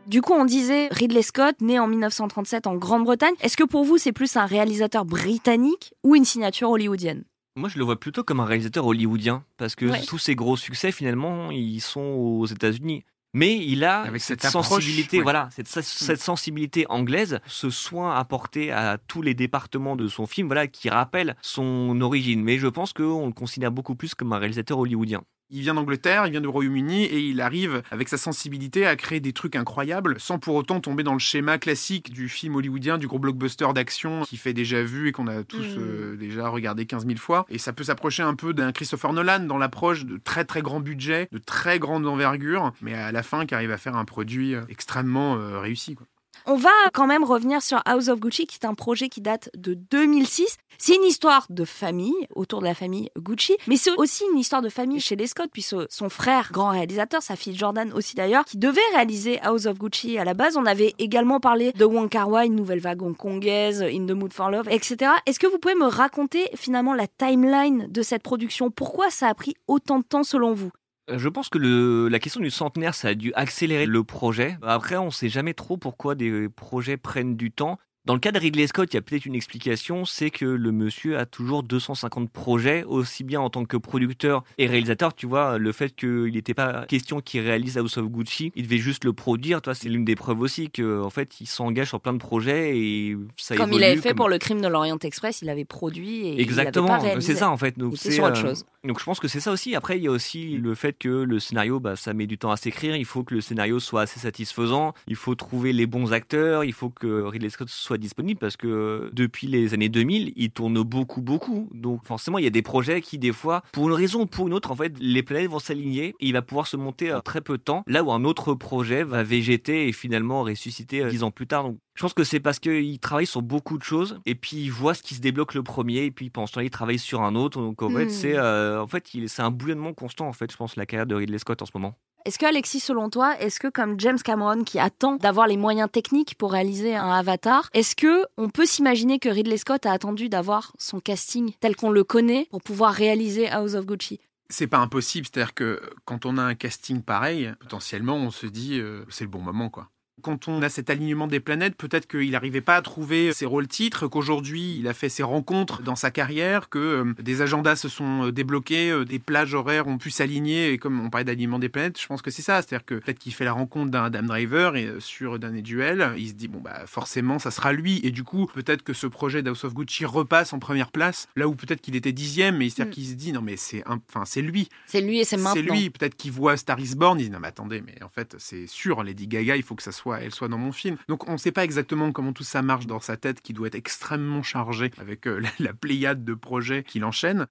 Du 0.07 0.23
coup, 0.23 0.33
on 0.33 0.45
disait 0.45 0.87
Ridley 0.89 1.21
Scott, 1.21 1.61
né 1.61 1.77
en 1.77 1.85
1937 1.85 2.65
en 2.65 2.73
Grande-Bretagne. 2.73 3.35
Est-ce 3.41 3.55
que 3.55 3.63
pour 3.63 3.83
vous, 3.83 3.99
c'est 3.99 4.11
plus 4.11 4.37
un 4.37 4.47
réalisateur 4.47 5.05
britannique 5.05 5.93
ou 6.03 6.15
une 6.15 6.25
signature 6.25 6.71
hollywoodienne? 6.71 7.25
Moi, 7.59 7.69
je 7.69 7.77
le 7.77 7.83
vois 7.83 7.99
plutôt 7.99 8.23
comme 8.23 8.39
un 8.39 8.45
réalisateur 8.45 8.85
hollywoodien, 8.85 9.43
parce 9.57 9.75
que 9.75 10.05
tous 10.07 10.17
ses 10.17 10.35
gros 10.35 10.57
succès, 10.57 10.91
finalement, 10.91 11.51
ils 11.51 11.81
sont 11.81 12.01
aux 12.01 12.45
États-Unis. 12.45 13.03
Mais 13.33 13.57
il 13.57 13.83
a 13.83 14.01
Avec 14.01 14.21
cette, 14.21 14.41
cette 14.41 14.51
sensibilité, 14.51 15.17
ouais. 15.17 15.23
voilà, 15.23 15.49
cette, 15.51 15.67
cette, 15.67 16.19
sensibilité 16.19 16.87
anglaise, 16.89 17.39
ce 17.45 17.69
soin 17.69 18.15
apporté 18.15 18.71
à 18.71 18.97
tous 18.97 19.21
les 19.21 19.35
départements 19.35 19.95
de 19.95 20.07
son 20.07 20.25
film, 20.25 20.47
voilà, 20.47 20.65
qui 20.65 20.89
rappelle 20.89 21.35
son 21.43 22.01
origine. 22.01 22.41
Mais 22.41 22.57
je 22.57 22.65
pense 22.65 22.91
qu'on 22.91 23.27
le 23.27 23.33
considère 23.33 23.71
beaucoup 23.71 23.93
plus 23.93 24.15
comme 24.15 24.33
un 24.33 24.39
réalisateur 24.39 24.79
hollywoodien. 24.79 25.21
Il 25.51 25.61
vient 25.61 25.73
d'Angleterre, 25.73 26.27
il 26.27 26.31
vient 26.31 26.41
du 26.41 26.47
Royaume-Uni 26.47 27.05
et 27.05 27.19
il 27.19 27.41
arrive 27.41 27.81
avec 27.89 28.07
sa 28.07 28.17
sensibilité 28.17 28.85
à 28.85 28.95
créer 28.95 29.19
des 29.19 29.33
trucs 29.33 29.55
incroyables 29.55 30.19
sans 30.19 30.37
pour 30.37 30.55
autant 30.55 30.79
tomber 30.79 31.01
dans 31.01 31.13
le 31.13 31.19
schéma 31.19 31.57
classique 31.57 32.11
du 32.13 32.29
film 32.29 32.55
hollywoodien, 32.55 32.97
du 32.97 33.07
gros 33.07 33.17
blockbuster 33.17 33.67
d'action 33.73 34.21
qui 34.21 34.37
fait 34.37 34.53
déjà 34.53 34.83
vu 34.83 35.07
et 35.07 35.11
qu'on 35.11 35.27
a 35.27 35.43
tous 35.43 35.57
mmh. 35.57 35.79
euh, 35.79 36.15
déjà 36.17 36.49
regardé 36.49 36.85
15 36.85 37.07
000 37.07 37.17
fois. 37.17 37.45
Et 37.49 37.57
ça 37.57 37.73
peut 37.73 37.83
s'approcher 37.83 38.21
un 38.21 38.35
peu 38.35 38.53
d'un 38.53 38.71
Christopher 38.71 39.11
Nolan 39.11 39.39
dans 39.39 39.57
l'approche 39.57 40.05
de 40.05 40.17
très 40.17 40.45
très 40.45 40.61
grand 40.61 40.79
budget, 40.81 41.27
de 41.31 41.39
très 41.39 41.79
grande 41.79 42.05
envergure, 42.05 42.71
mais 42.81 42.93
à 42.93 43.11
la 43.11 43.23
fin 43.23 43.45
qui 43.45 43.55
arrive 43.55 43.71
à 43.71 43.77
faire 43.77 43.95
un 43.95 44.05
produit 44.05 44.53
euh, 44.53 44.61
extrêmement 44.69 45.35
euh, 45.35 45.59
réussi. 45.59 45.95
Quoi. 45.95 46.05
On 46.45 46.55
va 46.55 46.69
quand 46.93 47.07
même 47.07 47.23
revenir 47.23 47.61
sur 47.61 47.81
House 47.85 48.07
of 48.07 48.19
Gucci, 48.19 48.47
qui 48.47 48.57
est 48.61 48.65
un 48.65 48.73
projet 48.73 49.09
qui 49.09 49.21
date 49.21 49.49
de 49.55 49.73
2006. 49.73 50.57
C'est 50.77 50.95
une 50.95 51.03
histoire 51.03 51.45
de 51.49 51.65
famille, 51.65 52.15
autour 52.35 52.61
de 52.61 52.65
la 52.65 52.73
famille 52.73 53.09
Gucci, 53.17 53.57
mais 53.67 53.75
c'est 53.75 53.91
aussi 53.97 54.23
une 54.31 54.39
histoire 54.39 54.61
de 54.61 54.69
famille 54.69 55.01
chez 55.01 55.15
les 55.15 55.27
Scott, 55.27 55.49
puisque 55.51 55.75
son 55.89 56.09
frère, 56.09 56.49
grand 56.51 56.69
réalisateur, 56.69 57.21
sa 57.21 57.35
fille 57.35 57.55
Jordan 57.55 57.91
aussi 57.93 58.15
d'ailleurs, 58.15 58.45
qui 58.45 58.57
devait 58.57 58.79
réaliser 58.93 59.39
House 59.41 59.65
of 59.65 59.77
Gucci 59.77 60.17
à 60.17 60.23
la 60.23 60.33
base. 60.33 60.57
On 60.57 60.65
avait 60.65 60.93
également 60.99 61.39
parlé 61.39 61.73
de 61.73 61.85
Wong 61.85 62.09
Kar 62.09 62.29
Wai, 62.29 62.49
nouvelle 62.49 62.79
vague 62.79 63.01
hongkongaise, 63.01 63.83
In 63.83 64.05
the 64.05 64.11
Mood 64.11 64.33
for 64.33 64.49
Love, 64.49 64.69
etc. 64.69 65.11
Est-ce 65.25 65.39
que 65.39 65.47
vous 65.47 65.59
pouvez 65.59 65.75
me 65.75 65.85
raconter 65.85 66.49
finalement 66.55 66.93
la 66.93 67.07
timeline 67.07 67.87
de 67.89 68.01
cette 68.01 68.23
production? 68.23 68.71
Pourquoi 68.71 69.09
ça 69.09 69.27
a 69.27 69.33
pris 69.33 69.55
autant 69.67 69.99
de 69.99 70.05
temps 70.05 70.23
selon 70.23 70.53
vous? 70.53 70.71
Je 71.17 71.29
pense 71.29 71.49
que 71.49 71.57
le, 71.57 72.07
la 72.07 72.19
question 72.19 72.41
du 72.41 72.51
centenaire, 72.51 72.93
ça 72.93 73.09
a 73.09 73.13
dû 73.13 73.33
accélérer 73.33 73.85
le 73.85 74.03
projet. 74.03 74.57
Après, 74.61 74.97
on 74.97 75.05
ne 75.05 75.11
sait 75.11 75.29
jamais 75.29 75.53
trop 75.53 75.77
pourquoi 75.77 76.15
des 76.15 76.49
projets 76.49 76.97
prennent 76.97 77.35
du 77.35 77.51
temps. 77.51 77.79
Dans 78.09 78.15
le 78.15 78.19
cas 78.19 78.31
de 78.31 78.39
Ridley 78.39 78.65
Scott, 78.65 78.91
il 78.91 78.95
y 78.95 78.97
a 78.97 79.03
peut-être 79.03 79.27
une 79.27 79.35
explication, 79.35 80.03
c'est 80.03 80.31
que 80.31 80.43
le 80.43 80.71
monsieur 80.71 81.19
a 81.19 81.27
toujours 81.27 81.61
250 81.61 82.31
projets, 82.31 82.83
aussi 82.83 83.23
bien 83.23 83.39
en 83.39 83.51
tant 83.51 83.65
que 83.65 83.77
producteur 83.77 84.43
et 84.57 84.65
réalisateur. 84.65 85.13
Tu 85.13 85.27
vois, 85.27 85.59
le 85.59 85.71
fait 85.71 85.95
qu'il 85.95 86.33
n'était 86.33 86.55
pas 86.55 86.87
question 86.87 87.21
qu'il 87.21 87.41
réalise 87.41 87.77
House 87.77 87.99
of 87.99 88.07
Gucci, 88.07 88.51
il 88.55 88.63
devait 88.63 88.79
juste 88.79 89.03
le 89.03 89.13
produire. 89.13 89.61
Toi, 89.61 89.75
c'est 89.75 89.89
l'une 89.89 90.05
des 90.05 90.15
preuves 90.15 90.41
aussi 90.41 90.71
que, 90.71 91.03
en 91.03 91.11
fait, 91.11 91.39
il 91.39 91.45
s'engage 91.45 91.89
sur 91.89 92.01
plein 92.01 92.13
de 92.13 92.17
projets 92.17 92.79
et 92.79 93.15
ça 93.37 93.55
Comme 93.55 93.73
il 93.73 93.83
avait 93.83 93.97
fait 93.97 94.15
pour 94.15 94.27
le 94.27 94.39
crime 94.39 94.59
de 94.59 94.67
l'Orient 94.67 94.97
Express, 94.97 95.43
il 95.43 95.49
avait 95.51 95.63
produit 95.63 96.29
et 96.29 96.41
exactement. 96.41 96.99
C'est 97.19 97.35
ça 97.35 97.51
en 97.51 97.57
fait. 97.57 97.77
Donc 97.77 97.93
c'est 97.95 98.09
sur 98.09 98.23
autre 98.23 98.37
chose. 98.37 98.65
Donc 98.83 98.99
je 98.99 99.05
pense 99.05 99.19
que 99.19 99.27
c'est 99.27 99.39
ça 99.39 99.51
aussi. 99.51 99.75
Après, 99.75 99.99
il 99.99 100.03
y 100.03 100.07
a 100.07 100.11
aussi 100.11 100.57
le 100.57 100.73
fait 100.73 100.93
que 100.97 101.09
le 101.09 101.37
scénario, 101.37 101.79
bah, 101.79 101.95
ça 101.95 102.15
met 102.15 102.25
du 102.25 102.39
temps 102.39 102.49
à 102.49 102.57
s'écrire. 102.57 102.95
Il 102.95 103.05
faut 103.05 103.23
que 103.23 103.35
le 103.35 103.41
scénario 103.41 103.79
soit 103.79 104.01
assez 104.01 104.19
satisfaisant. 104.19 104.95
Il 105.05 105.15
faut 105.15 105.35
trouver 105.35 105.73
les 105.73 105.85
bons 105.85 106.11
acteurs. 106.11 106.63
Il 106.63 106.73
faut 106.73 106.89
que 106.89 107.21
Ridley 107.21 107.51
Scott 107.51 107.69
soit 107.69 107.98
disponible 107.99 108.39
parce 108.39 108.57
que 108.57 109.09
depuis 109.13 109.47
les 109.47 109.73
années 109.73 109.89
2000, 109.89 110.33
il 110.35 110.51
tourne 110.51 110.81
beaucoup, 110.83 111.21
beaucoup. 111.21 111.69
Donc 111.73 112.05
forcément, 112.05 112.37
il 112.37 112.43
y 112.43 112.47
a 112.47 112.51
des 112.51 112.61
projets 112.61 113.01
qui, 113.01 113.17
des 113.17 113.31
fois, 113.31 113.63
pour 113.71 113.87
une 113.87 113.93
raison 113.93 114.21
ou 114.21 114.25
pour 114.25 114.47
une 114.47 114.53
autre, 114.53 114.71
en 114.71 114.75
fait, 114.75 114.93
les 114.99 115.23
planètes 115.23 115.49
vont 115.49 115.59
s'aligner 115.59 116.15
et 116.19 116.27
il 116.27 116.33
va 116.33 116.41
pouvoir 116.41 116.67
se 116.67 116.77
monter 116.77 117.11
à 117.11 117.21
très 117.21 117.41
peu 117.41 117.57
de 117.57 117.63
temps. 117.63 117.83
Là 117.87 118.03
où 118.03 118.11
un 118.11 118.23
autre 118.23 118.53
projet 118.53 119.03
va 119.03 119.23
végéter 119.23 119.87
et 119.87 119.91
finalement 119.91 120.43
ressusciter 120.43 121.05
dix 121.09 121.23
ans 121.23 121.31
plus 121.31 121.47
tard. 121.47 121.63
Donc 121.63 121.77
je 121.95 122.01
pense 122.01 122.13
que 122.13 122.23
c'est 122.23 122.39
parce 122.39 122.59
qu'il 122.59 122.99
travaille 122.99 123.25
sur 123.25 123.41
beaucoup 123.41 123.77
de 123.77 123.83
choses 123.83 124.19
et 124.25 124.35
puis 124.35 124.57
il 124.57 124.69
voit 124.71 124.93
ce 124.93 125.03
qui 125.03 125.15
se 125.15 125.21
débloque 125.21 125.53
le 125.53 125.63
premier 125.63 126.05
et 126.05 126.11
puis 126.11 126.29
pendant 126.29 126.47
ce 126.47 126.53
temps 126.53 126.61
il 126.61 126.69
travaille 126.69 126.99
sur 126.99 127.21
un 127.21 127.35
autre. 127.35 127.59
Donc 127.59 127.81
en 127.81 127.89
fait, 127.89 128.05
Hmm. 128.05 128.09
c'est 128.09 128.35
euh, 128.37 128.81
en 128.81 128.87
fait, 128.87 129.05
c'est 129.27 129.41
un 129.41 129.51
bouillonnement 129.51 129.93
constant 129.93 130.27
en 130.27 130.33
fait, 130.33 130.51
je 130.51 130.57
pense, 130.57 130.75
la 130.75 130.85
carrière 130.85 131.05
de 131.05 131.15
Ridley 131.15 131.37
Scott 131.37 131.61
en 131.61 131.65
ce 131.65 131.71
moment. 131.73 131.95
Est-ce 132.25 132.37
que 132.37 132.45
Alexis, 132.45 132.81
selon 132.81 133.09
toi, 133.09 133.39
est-ce 133.39 133.59
que 133.59 133.67
comme 133.67 133.99
James 133.99 134.19
Cameron 134.19 134.63
qui 134.63 134.77
attend 134.77 135.15
d'avoir 135.15 135.47
les 135.47 135.55
moyens 135.55 135.89
techniques 135.89 136.35
pour 136.35 136.51
réaliser 136.51 136.95
un 136.95 137.09
Avatar, 137.09 137.69
est-ce 137.73 137.95
que 137.95 138.25
on 138.37 138.49
peut 138.49 138.65
s'imaginer 138.65 139.19
que 139.19 139.29
Ridley 139.29 139.57
Scott 139.57 139.85
a 139.85 139.93
attendu 139.93 140.27
d'avoir 140.27 140.73
son 140.77 140.99
casting 140.99 141.53
tel 141.61 141.75
qu'on 141.75 141.91
le 141.91 142.03
connaît 142.03 142.47
pour 142.51 142.61
pouvoir 142.61 142.93
réaliser 142.93 143.49
House 143.49 143.75
of 143.75 143.85
Gucci? 143.85 144.19
C'est 144.49 144.67
pas 144.67 144.79
impossible, 144.79 145.27
c'est-à-dire 145.31 145.53
que 145.53 145.79
quand 146.05 146.25
on 146.25 146.37
a 146.37 146.41
un 146.41 146.55
casting 146.55 147.01
pareil, 147.01 147.53
potentiellement 147.59 148.17
on 148.17 148.31
se 148.31 148.47
dit 148.47 148.79
euh, 148.79 149.05
c'est 149.09 149.23
le 149.23 149.29
bon 149.29 149.41
moment 149.41 149.69
quoi 149.69 149.89
quand 150.21 150.47
on 150.47 150.61
a 150.61 150.69
cet 150.69 150.89
alignement 150.89 151.27
des 151.27 151.39
planètes, 151.39 151.75
peut-être 151.75 152.07
qu'il 152.07 152.31
n'arrivait 152.31 152.61
pas 152.61 152.75
à 152.75 152.81
trouver 152.81 153.33
ses 153.33 153.45
rôles 153.45 153.67
titres, 153.67 154.07
qu'aujourd'hui 154.07 154.77
il 154.79 154.87
a 154.87 154.93
fait 154.93 155.09
ses 155.09 155.23
rencontres 155.23 155.81
dans 155.81 155.95
sa 155.95 156.11
carrière, 156.11 156.69
que 156.69 156.79
euh, 156.79 157.13
des 157.21 157.41
agendas 157.41 157.75
se 157.75 157.89
sont 157.89 158.27
euh, 158.27 158.31
débloqués, 158.31 158.91
euh, 158.91 159.05
des 159.05 159.19
plages 159.19 159.53
horaires 159.53 159.87
ont 159.87 159.97
pu 159.97 160.11
s'aligner, 160.11 160.71
et 160.71 160.77
comme 160.77 160.99
on 160.99 161.09
parlait 161.09 161.25
d'alignement 161.25 161.59
des 161.59 161.69
planètes, 161.69 161.99
je 161.99 162.07
pense 162.07 162.21
que 162.21 162.31
c'est 162.31 162.41
ça, 162.41 162.61
c'est-à-dire 162.61 162.85
que 162.85 162.95
peut-être 162.95 163.19
qu'il 163.19 163.33
fait 163.33 163.45
la 163.45 163.53
rencontre 163.53 163.91
d'un 163.91 164.03
Adam 164.03 164.23
Driver 164.23 164.75
et 164.75 164.89
sur 164.99 165.39
Dernier 165.39 165.61
Duel, 165.61 166.13
il 166.17 166.29
se 166.29 166.33
dit 166.33 166.47
bon 166.47 166.59
bah 166.59 166.83
forcément 166.85 167.39
ça 167.39 167.51
sera 167.51 167.73
lui, 167.73 167.99
et 168.03 168.11
du 168.11 168.23
coup 168.23 168.47
peut-être 168.53 168.83
que 168.83 168.93
ce 168.93 169.07
projet 169.07 169.41
d'House 169.41 169.63
of 169.63 169.73
Gucci 169.73 170.05
repasse 170.05 170.53
en 170.53 170.59
première 170.59 170.91
place, 170.91 171.27
là 171.35 171.47
où 171.47 171.55
peut-être 171.55 171.81
qu'il 171.81 171.95
était 171.95 172.11
dixième, 172.11 172.57
mais 172.57 172.69
c'est-à-dire 172.69 172.91
mm. 172.91 172.93
qu'il 172.95 173.05
se 173.07 173.13
dit 173.13 173.31
non 173.31 173.41
mais 173.41 173.57
c'est 173.57 173.83
enfin 173.87 174.25
c'est 174.25 174.41
lui, 174.41 174.69
c'est 174.85 175.01
lui 175.01 175.19
et 175.19 175.25
c'est 175.25 175.37
maintenant, 175.37 175.53
c'est 175.53 175.61
lui, 175.61 175.89
peut-être 175.89 176.15
qu'il 176.15 176.31
voit 176.31 176.57
Star 176.57 176.79
is 176.79 176.95
Born, 176.95 177.19
il 177.19 177.25
dit 177.25 177.29
non 177.29 177.39
mais 177.39 177.47
attendez, 177.47 177.81
mais 177.81 178.01
en 178.03 178.09
fait 178.09 178.35
c'est 178.37 178.67
sûr, 178.67 179.03
Lady 179.03 179.27
Gaga, 179.27 179.55
il 179.55 179.63
faut 179.63 179.75
que 179.75 179.83
ça 179.83 179.91
elle 180.17 180.33
soit 180.33 180.47
dans 180.47 180.57
mon 180.57 180.71
film. 180.71 180.97
Donc 181.07 181.27
on 181.27 181.33
ne 181.33 181.37
sait 181.37 181.51
pas 181.51 181.63
exactement 181.63 182.11
comment 182.11 182.33
tout 182.33 182.43
ça 182.43 182.61
marche 182.61 182.87
dans 182.87 182.99
sa 182.99 183.17
tête 183.17 183.41
qui 183.41 183.53
doit 183.53 183.67
être 183.67 183.75
extrêmement 183.75 184.43
chargée 184.43 184.91
avec 184.97 185.27
euh, 185.27 185.41
la, 185.59 185.73
pléiade 185.73 186.23
de 186.23 186.33
projets 186.33 186.83
qu'il 186.83 187.05
enchaîne. 187.05 187.47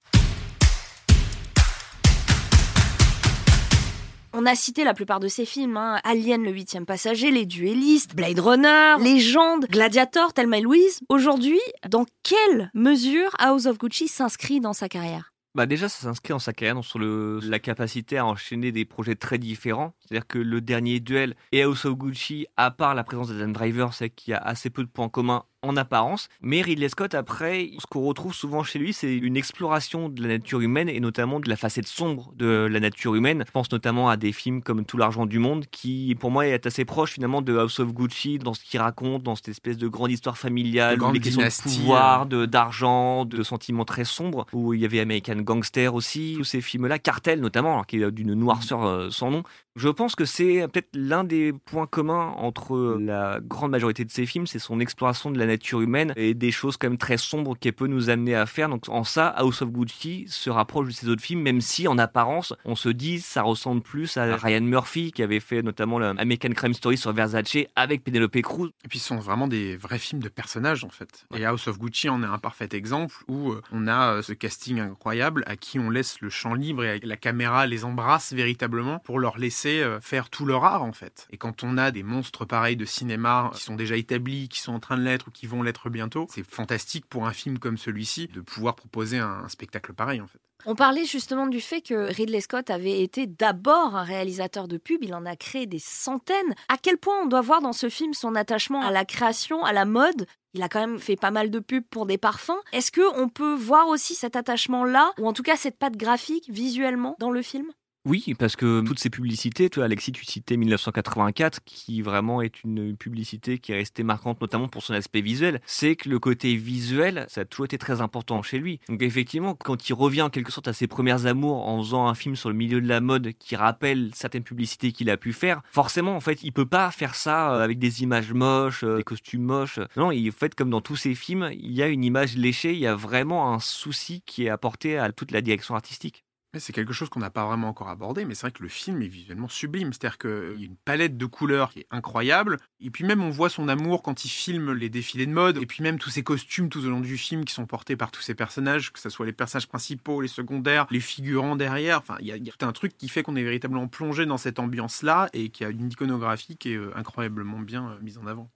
On 4.31 4.45
a 4.45 4.53
cité 4.55 4.83
la 4.83 4.93
plupart 4.93 5.19
de 5.19 5.27
ses 5.27 5.43
films, 5.43 5.75
hein. 5.75 5.99
Alien 6.03 6.43
le 6.43 6.51
huitième 6.51 6.85
passager, 6.85 7.31
Les 7.31 7.47
Duellistes, 7.47 8.15
Blade 8.15 8.39
Runner, 8.39 8.95
Légende, 9.01 9.65
Gladiator, 9.65 10.33
Thelma 10.33 10.59
Louise. 10.59 10.99
Aujourd'hui, 11.09 11.59
dans 11.89 12.05
quelle 12.21 12.69
mesure 12.75 13.31
House 13.39 13.65
of 13.65 13.79
Gucci 13.79 14.07
s'inscrit 14.07 14.59
dans 14.59 14.73
sa 14.73 14.87
carrière? 14.87 15.33
Bah 15.55 15.65
déjà, 15.65 15.89
ça 15.89 16.03
s'inscrit 16.03 16.31
dans 16.31 16.39
sa 16.39 16.53
carrière 16.53 16.83
sur 16.83 16.99
le, 16.99 17.39
la 17.43 17.59
capacité 17.59 18.17
à 18.17 18.25
enchaîner 18.25 18.71
des 18.71 18.85
projets 18.85 19.15
très 19.15 19.37
différents. 19.37 19.95
C'est-à-dire 19.99 20.27
que 20.27 20.37
le 20.37 20.61
dernier 20.61 20.99
duel 20.99 21.35
et 21.51 21.63
Gucci, 21.85 22.45
à 22.55 22.71
part 22.71 22.93
la 22.93 23.03
présence 23.03 23.29
d'Adam 23.29 23.51
Driver, 23.51 23.93
c'est 23.93 24.09
qu'il 24.09 24.31
y 24.31 24.35
a 24.35 24.37
assez 24.37 24.69
peu 24.69 24.83
de 24.83 24.89
points 24.89 25.09
communs 25.09 25.45
en 25.61 25.75
apparence. 25.77 26.29
Mais 26.41 26.61
Ridley 26.61 26.89
Scott, 26.89 27.13
après, 27.13 27.71
ce 27.79 27.85
qu'on 27.87 28.01
retrouve 28.01 28.33
souvent 28.33 28.63
chez 28.63 28.79
lui, 28.79 28.93
c'est 28.93 29.15
une 29.15 29.37
exploration 29.37 30.09
de 30.09 30.21
la 30.21 30.29
nature 30.29 30.61
humaine 30.61 30.89
et 30.89 30.99
notamment 30.99 31.39
de 31.39 31.49
la 31.49 31.55
facette 31.55 31.87
sombre 31.87 32.31
de 32.35 32.67
la 32.71 32.79
nature 32.79 33.15
humaine. 33.15 33.43
Je 33.45 33.51
pense 33.51 33.71
notamment 33.71 34.09
à 34.09 34.17
des 34.17 34.31
films 34.31 34.61
comme 34.61 34.85
Tout 34.85 34.97
l'argent 34.97 35.25
du 35.25 35.39
monde, 35.39 35.65
qui 35.71 36.15
pour 36.19 36.31
moi 36.31 36.47
est 36.47 36.65
assez 36.65 36.85
proche 36.85 37.11
finalement 37.11 37.41
de 37.41 37.57
House 37.57 37.79
of 37.79 37.93
Gucci 37.93 38.37
dans 38.37 38.53
ce 38.53 38.63
qu'il 38.63 38.79
raconte, 38.79 39.23
dans 39.23 39.35
cette 39.35 39.49
espèce 39.49 39.77
de 39.77 39.87
grande 39.87 40.11
histoire 40.11 40.37
familiale, 40.37 40.99
les 41.13 41.19
questions 41.19 41.41
de 41.41 41.63
pouvoir, 41.63 42.25
de 42.25 42.45
d'argent, 42.45 43.25
de 43.25 43.43
sentiments 43.43 43.85
très 43.85 44.05
sombres, 44.05 44.45
où 44.53 44.73
il 44.73 44.81
y 44.81 44.85
avait 44.85 44.99
American 44.99 45.37
Gangster 45.37 45.93
aussi, 45.93 46.35
tous 46.37 46.43
ces 46.43 46.61
films-là, 46.61 46.99
Cartel 46.99 47.41
notamment, 47.41 47.73
alors, 47.73 47.85
qui 47.85 48.01
est 48.01 48.11
d'une 48.11 48.33
noirceur 48.33 48.83
euh, 48.83 49.09
sans 49.09 49.31
nom. 49.31 49.43
Je 49.75 49.89
pense 49.89 50.15
que 50.15 50.25
c'est 50.25 50.67
peut-être 50.67 50.89
l'un 50.93 51.23
des 51.23 51.53
points 51.53 51.87
communs 51.87 52.33
entre 52.37 52.97
la 52.99 53.39
grande 53.41 53.71
majorité 53.71 54.03
de 54.03 54.11
ces 54.11 54.25
films, 54.25 54.47
c'est 54.47 54.59
son 54.59 54.79
exploration 54.79 55.31
de 55.31 55.39
la 55.39 55.45
nature 55.49 55.81
humaine 55.81 56.13
et 56.15 56.33
des 56.33 56.51
choses 56.51 56.77
quand 56.77 56.89
même 56.89 56.97
très 56.97 57.17
sombres 57.17 57.57
qu'elle 57.59 57.73
peut 57.73 57.87
nous 57.87 58.09
amener 58.09 58.35
à 58.35 58.45
faire. 58.45 58.69
Donc 58.69 58.87
en 58.89 59.03
ça, 59.03 59.27
House 59.27 59.61
of 59.61 59.71
Gucci 59.71 60.25
se 60.27 60.49
rapproche 60.49 60.87
de 60.87 60.91
ses 60.91 61.09
autres 61.09 61.21
films, 61.21 61.41
même 61.41 61.61
si 61.61 61.87
en 61.87 61.97
apparence, 61.97 62.53
on 62.65 62.75
se 62.75 62.89
dit 62.89 63.19
ça 63.19 63.41
ressemble 63.41 63.81
plus 63.81 64.17
à 64.17 64.35
Ryan 64.35 64.61
Murphy 64.61 65.11
qui 65.11 65.23
avait 65.23 65.39
fait 65.39 65.61
notamment 65.61 65.99
l'American 65.99 66.51
Crime 66.51 66.73
Story 66.73 66.97
sur 66.97 67.13
Versace 67.13 67.39
avec 67.75 68.03
Penelope 68.03 68.41
Cruz. 68.41 68.71
Et 68.85 68.87
puis 68.87 68.99
ce 68.99 69.07
sont 69.07 69.17
vraiment 69.17 69.47
des 69.47 69.75
vrais 69.77 69.99
films 69.99 70.21
de 70.21 70.29
personnages 70.29 70.83
en 70.83 70.89
fait. 70.89 71.25
Et 71.35 71.45
House 71.45 71.67
of 71.67 71.79
Gucci 71.79 72.09
en 72.09 72.23
est 72.23 72.27
un 72.27 72.37
parfait 72.37 72.69
exemple 72.73 73.15
où 73.27 73.51
euh, 73.51 73.61
on 73.71 73.87
a 73.87 74.13
euh, 74.13 74.21
ce 74.21 74.33
casting 74.33 74.79
incroyable 74.79 75.43
à 75.47 75.55
qui 75.55 75.79
on 75.79 75.89
laisse 75.89 76.21
le 76.21 76.29
champ 76.29 76.53
libre 76.53 76.83
et 76.83 76.99
la 76.99 77.17
caméra 77.17 77.65
les 77.65 77.85
embrasse 77.85 78.33
véritablement 78.33 78.99
pour 78.99 79.19
leur 79.19 79.37
laisser 79.37 79.81
euh, 79.81 79.99
faire 80.01 80.29
tout 80.29 80.45
leur 80.45 80.63
art 80.65 80.83
en 80.83 80.93
fait. 80.93 81.27
Et 81.31 81.37
quand 81.37 81.63
on 81.63 81.77
a 81.77 81.91
des 81.91 82.03
monstres 82.03 82.45
pareils 82.45 82.75
de 82.75 82.85
cinéma 82.85 83.51
qui 83.53 83.63
sont 83.63 83.75
déjà 83.75 83.95
établis, 83.95 84.49
qui 84.49 84.59
sont 84.59 84.73
en 84.73 84.79
train 84.79 84.97
de 84.97 85.03
l'être 85.03 85.27
ou 85.27 85.31
qui 85.31 85.38
vont 85.47 85.63
l'être 85.63 85.89
bientôt, 85.89 86.27
c'est 86.29 86.43
fantastique 86.43 87.05
pour 87.05 87.27
un 87.27 87.33
film 87.33 87.59
comme 87.59 87.77
celui-ci 87.77 88.27
de 88.27 88.41
pouvoir 88.41 88.75
proposer 88.75 89.17
un, 89.17 89.47
spectacle 89.47 89.93
pareil 89.93 90.21
en 90.21 90.27
fait. 90.27 90.39
On 90.65 90.75
parlait 90.75 91.05
justement 91.05 91.47
du 91.47 91.61
fait 91.61 91.81
que 91.81 92.13
Ridley 92.13 92.41
Scott 92.41 92.69
avait 92.69 93.01
été 93.01 93.27
d'abord 93.27 93.95
un 93.95 94.03
réalisateur 94.03 94.67
de 94.67 94.77
pub, 94.77 95.03
il 95.03 95.13
en 95.13 95.25
a 95.25 95.37
créé 95.37 95.65
des 95.65 95.79
centaines. 95.79 96.53
À 96.67 96.77
quel 96.77 96.97
point 96.97 97.15
on 97.23 97.27
doit 97.27 97.41
voir 97.41 97.61
dans 97.61 97.73
ce 97.73 97.87
film 97.87 98.13
son 98.13 98.35
attachement 98.35 98.81
à 98.81 98.91
la 98.91 99.05
création, 99.05 99.63
à 99.63 99.71
la 99.71 99.85
mode? 99.85 100.25
Il 100.53 100.63
a 100.63 100.67
quand 100.67 100.79
même 100.79 100.99
fait 100.99 101.15
pas 101.15 101.31
mal 101.31 101.49
de 101.49 101.59
pubs 101.59 101.85
pour 101.89 102.05
des 102.05 102.17
parfums. 102.17 102.59
Est-ce 102.73 102.91
que 102.91 103.19
on 103.21 103.29
peut 103.29 103.53
voir 103.53 103.87
aussi 103.87 104.15
cet 104.15 104.35
attachement-là, 104.35 105.13
ou 105.19 105.27
en 105.27 105.33
tout 105.33 105.43
cas 105.43 105.55
cette 105.55 105.77
patte 105.77 105.95
graphique 105.95 106.49
visuellement 106.49 107.15
dans 107.19 107.31
le 107.31 107.41
film? 107.41 107.71
Oui, 108.05 108.33
parce 108.39 108.55
que 108.55 108.81
toutes 108.81 108.99
ces 108.99 109.09
publicités, 109.09 109.69
toi 109.69 109.83
Alexis, 109.83 110.13
tu 110.13 110.23
citais 110.23 110.55
1984, 110.55 111.59
qui 111.65 112.01
vraiment 112.01 112.41
est 112.41 112.63
une 112.63 112.95
publicité 112.95 113.57
qui 113.57 113.73
est 113.73 113.75
restée 113.75 114.03
marquante, 114.03 114.39
notamment 114.39 114.69
pour 114.69 114.83
son 114.83 114.93
aspect 114.93 115.19
visuel. 115.19 115.59
C'est 115.65 115.97
que 115.97 116.07
le 116.07 116.17
côté 116.17 116.55
visuel, 116.55 117.25
ça 117.27 117.41
a 117.41 117.45
toujours 117.45 117.65
été 117.65 117.77
très 117.77 117.99
important 117.99 118.41
chez 118.41 118.57
lui. 118.57 118.79
Donc 118.87 119.01
effectivement, 119.01 119.53
quand 119.53 119.89
il 119.89 119.93
revient 119.93 120.21
en 120.21 120.29
quelque 120.29 120.51
sorte 120.51 120.69
à 120.69 120.73
ses 120.73 120.87
premières 120.87 121.25
amours 121.25 121.67
en 121.67 121.83
faisant 121.83 122.07
un 122.07 122.15
film 122.15 122.37
sur 122.37 122.49
le 122.49 122.55
milieu 122.55 122.79
de 122.79 122.87
la 122.87 123.01
mode 123.01 123.33
qui 123.37 123.57
rappelle 123.57 124.11
certaines 124.15 124.43
publicités 124.43 124.93
qu'il 124.93 125.09
a 125.09 125.17
pu 125.17 125.33
faire, 125.33 125.61
forcément, 125.71 126.15
en 126.15 126.21
fait, 126.21 126.41
il 126.41 126.53
peut 126.53 126.65
pas 126.65 126.91
faire 126.91 127.15
ça 127.15 127.53
euh, 127.53 127.63
avec 127.63 127.79
des 127.79 128.01
images 128.01 128.31
moches, 128.31 128.85
euh, 128.85 128.97
des 128.97 129.03
costumes 129.03 129.43
moches. 129.43 129.79
Non, 129.97 130.11
en 130.11 130.31
fait, 130.31 130.55
comme 130.55 130.69
dans 130.69 130.81
tous 130.81 130.95
ses 130.95 131.15
films, 131.15 131.49
il 131.51 131.73
y 131.73 131.83
a 131.83 131.87
une 131.87 132.05
image 132.05 132.37
léchée, 132.37 132.71
il 132.71 132.79
y 132.79 132.87
a 132.87 132.95
vraiment 132.95 133.53
un 133.53 133.59
souci 133.59 134.23
qui 134.25 134.45
est 134.45 134.49
apporté 134.49 134.97
à 134.97 135.11
toute 135.11 135.31
la 135.31 135.41
direction 135.41 135.75
artistique. 135.75 136.23
C'est 136.57 136.73
quelque 136.73 136.93
chose 136.93 137.09
qu'on 137.09 137.19
n'a 137.19 137.29
pas 137.29 137.45
vraiment 137.45 137.69
encore 137.69 137.89
abordé, 137.89 138.25
mais 138.25 138.33
c'est 138.33 138.41
vrai 138.41 138.51
que 138.51 138.63
le 138.63 138.69
film 138.69 139.03
est 139.03 139.07
visuellement 139.07 139.47
sublime. 139.47 139.93
C'est-à-dire 139.93 140.17
qu'il 140.17 140.59
y 140.59 140.63
a 140.63 140.65
une 140.65 140.77
palette 140.77 141.15
de 141.15 141.25
couleurs 141.27 141.69
qui 141.69 141.81
est 141.81 141.87
incroyable. 141.91 142.57
Et 142.79 142.89
puis 142.89 143.03
même, 143.03 143.21
on 143.21 143.29
voit 143.29 143.49
son 143.49 143.67
amour 143.67 144.01
quand 144.01 144.25
il 144.25 144.29
filme 144.29 144.73
les 144.73 144.89
défilés 144.89 145.27
de 145.27 145.31
mode. 145.31 145.57
Et 145.57 145.67
puis 145.67 145.83
même 145.83 145.99
tous 145.99 146.09
ces 146.09 146.23
costumes 146.23 146.69
tout 146.69 146.83
au 146.83 146.89
long 146.89 147.01
du 147.01 147.17
film 147.17 147.45
qui 147.45 147.53
sont 147.53 147.67
portés 147.67 147.95
par 147.95 148.09
tous 148.09 148.21
ces 148.21 148.33
personnages, 148.33 148.91
que 148.91 148.99
ce 148.99 149.09
soit 149.09 149.27
les 149.27 149.31
personnages 149.31 149.67
principaux, 149.67 150.21
les 150.21 150.27
secondaires, 150.27 150.87
les 150.89 150.99
figurants 150.99 151.55
derrière. 151.55 151.99
Enfin, 151.99 152.17
il 152.19 152.27
y, 152.27 152.31
a, 152.31 152.39
tout 152.39 152.65
un 152.65 152.71
truc 152.71 152.97
qui 152.97 153.09
fait 153.09 153.21
qu'on 153.21 153.35
est 153.35 153.43
véritablement 153.43 153.87
plongé 153.87 154.25
dans 154.25 154.37
cette 154.37 154.57
ambiance-là 154.57 155.29
et 155.33 155.49
qui 155.49 155.63
a 155.63 155.69
une 155.69 155.91
iconographie 155.91 156.57
qui 156.57 156.73
est 156.73 156.77
euh, 156.77 156.91
incroyablement 156.97 157.59
bien 157.59 157.91
euh, 157.91 158.01
mise 158.01 158.17
en 158.17 158.25
avant. 158.25 158.49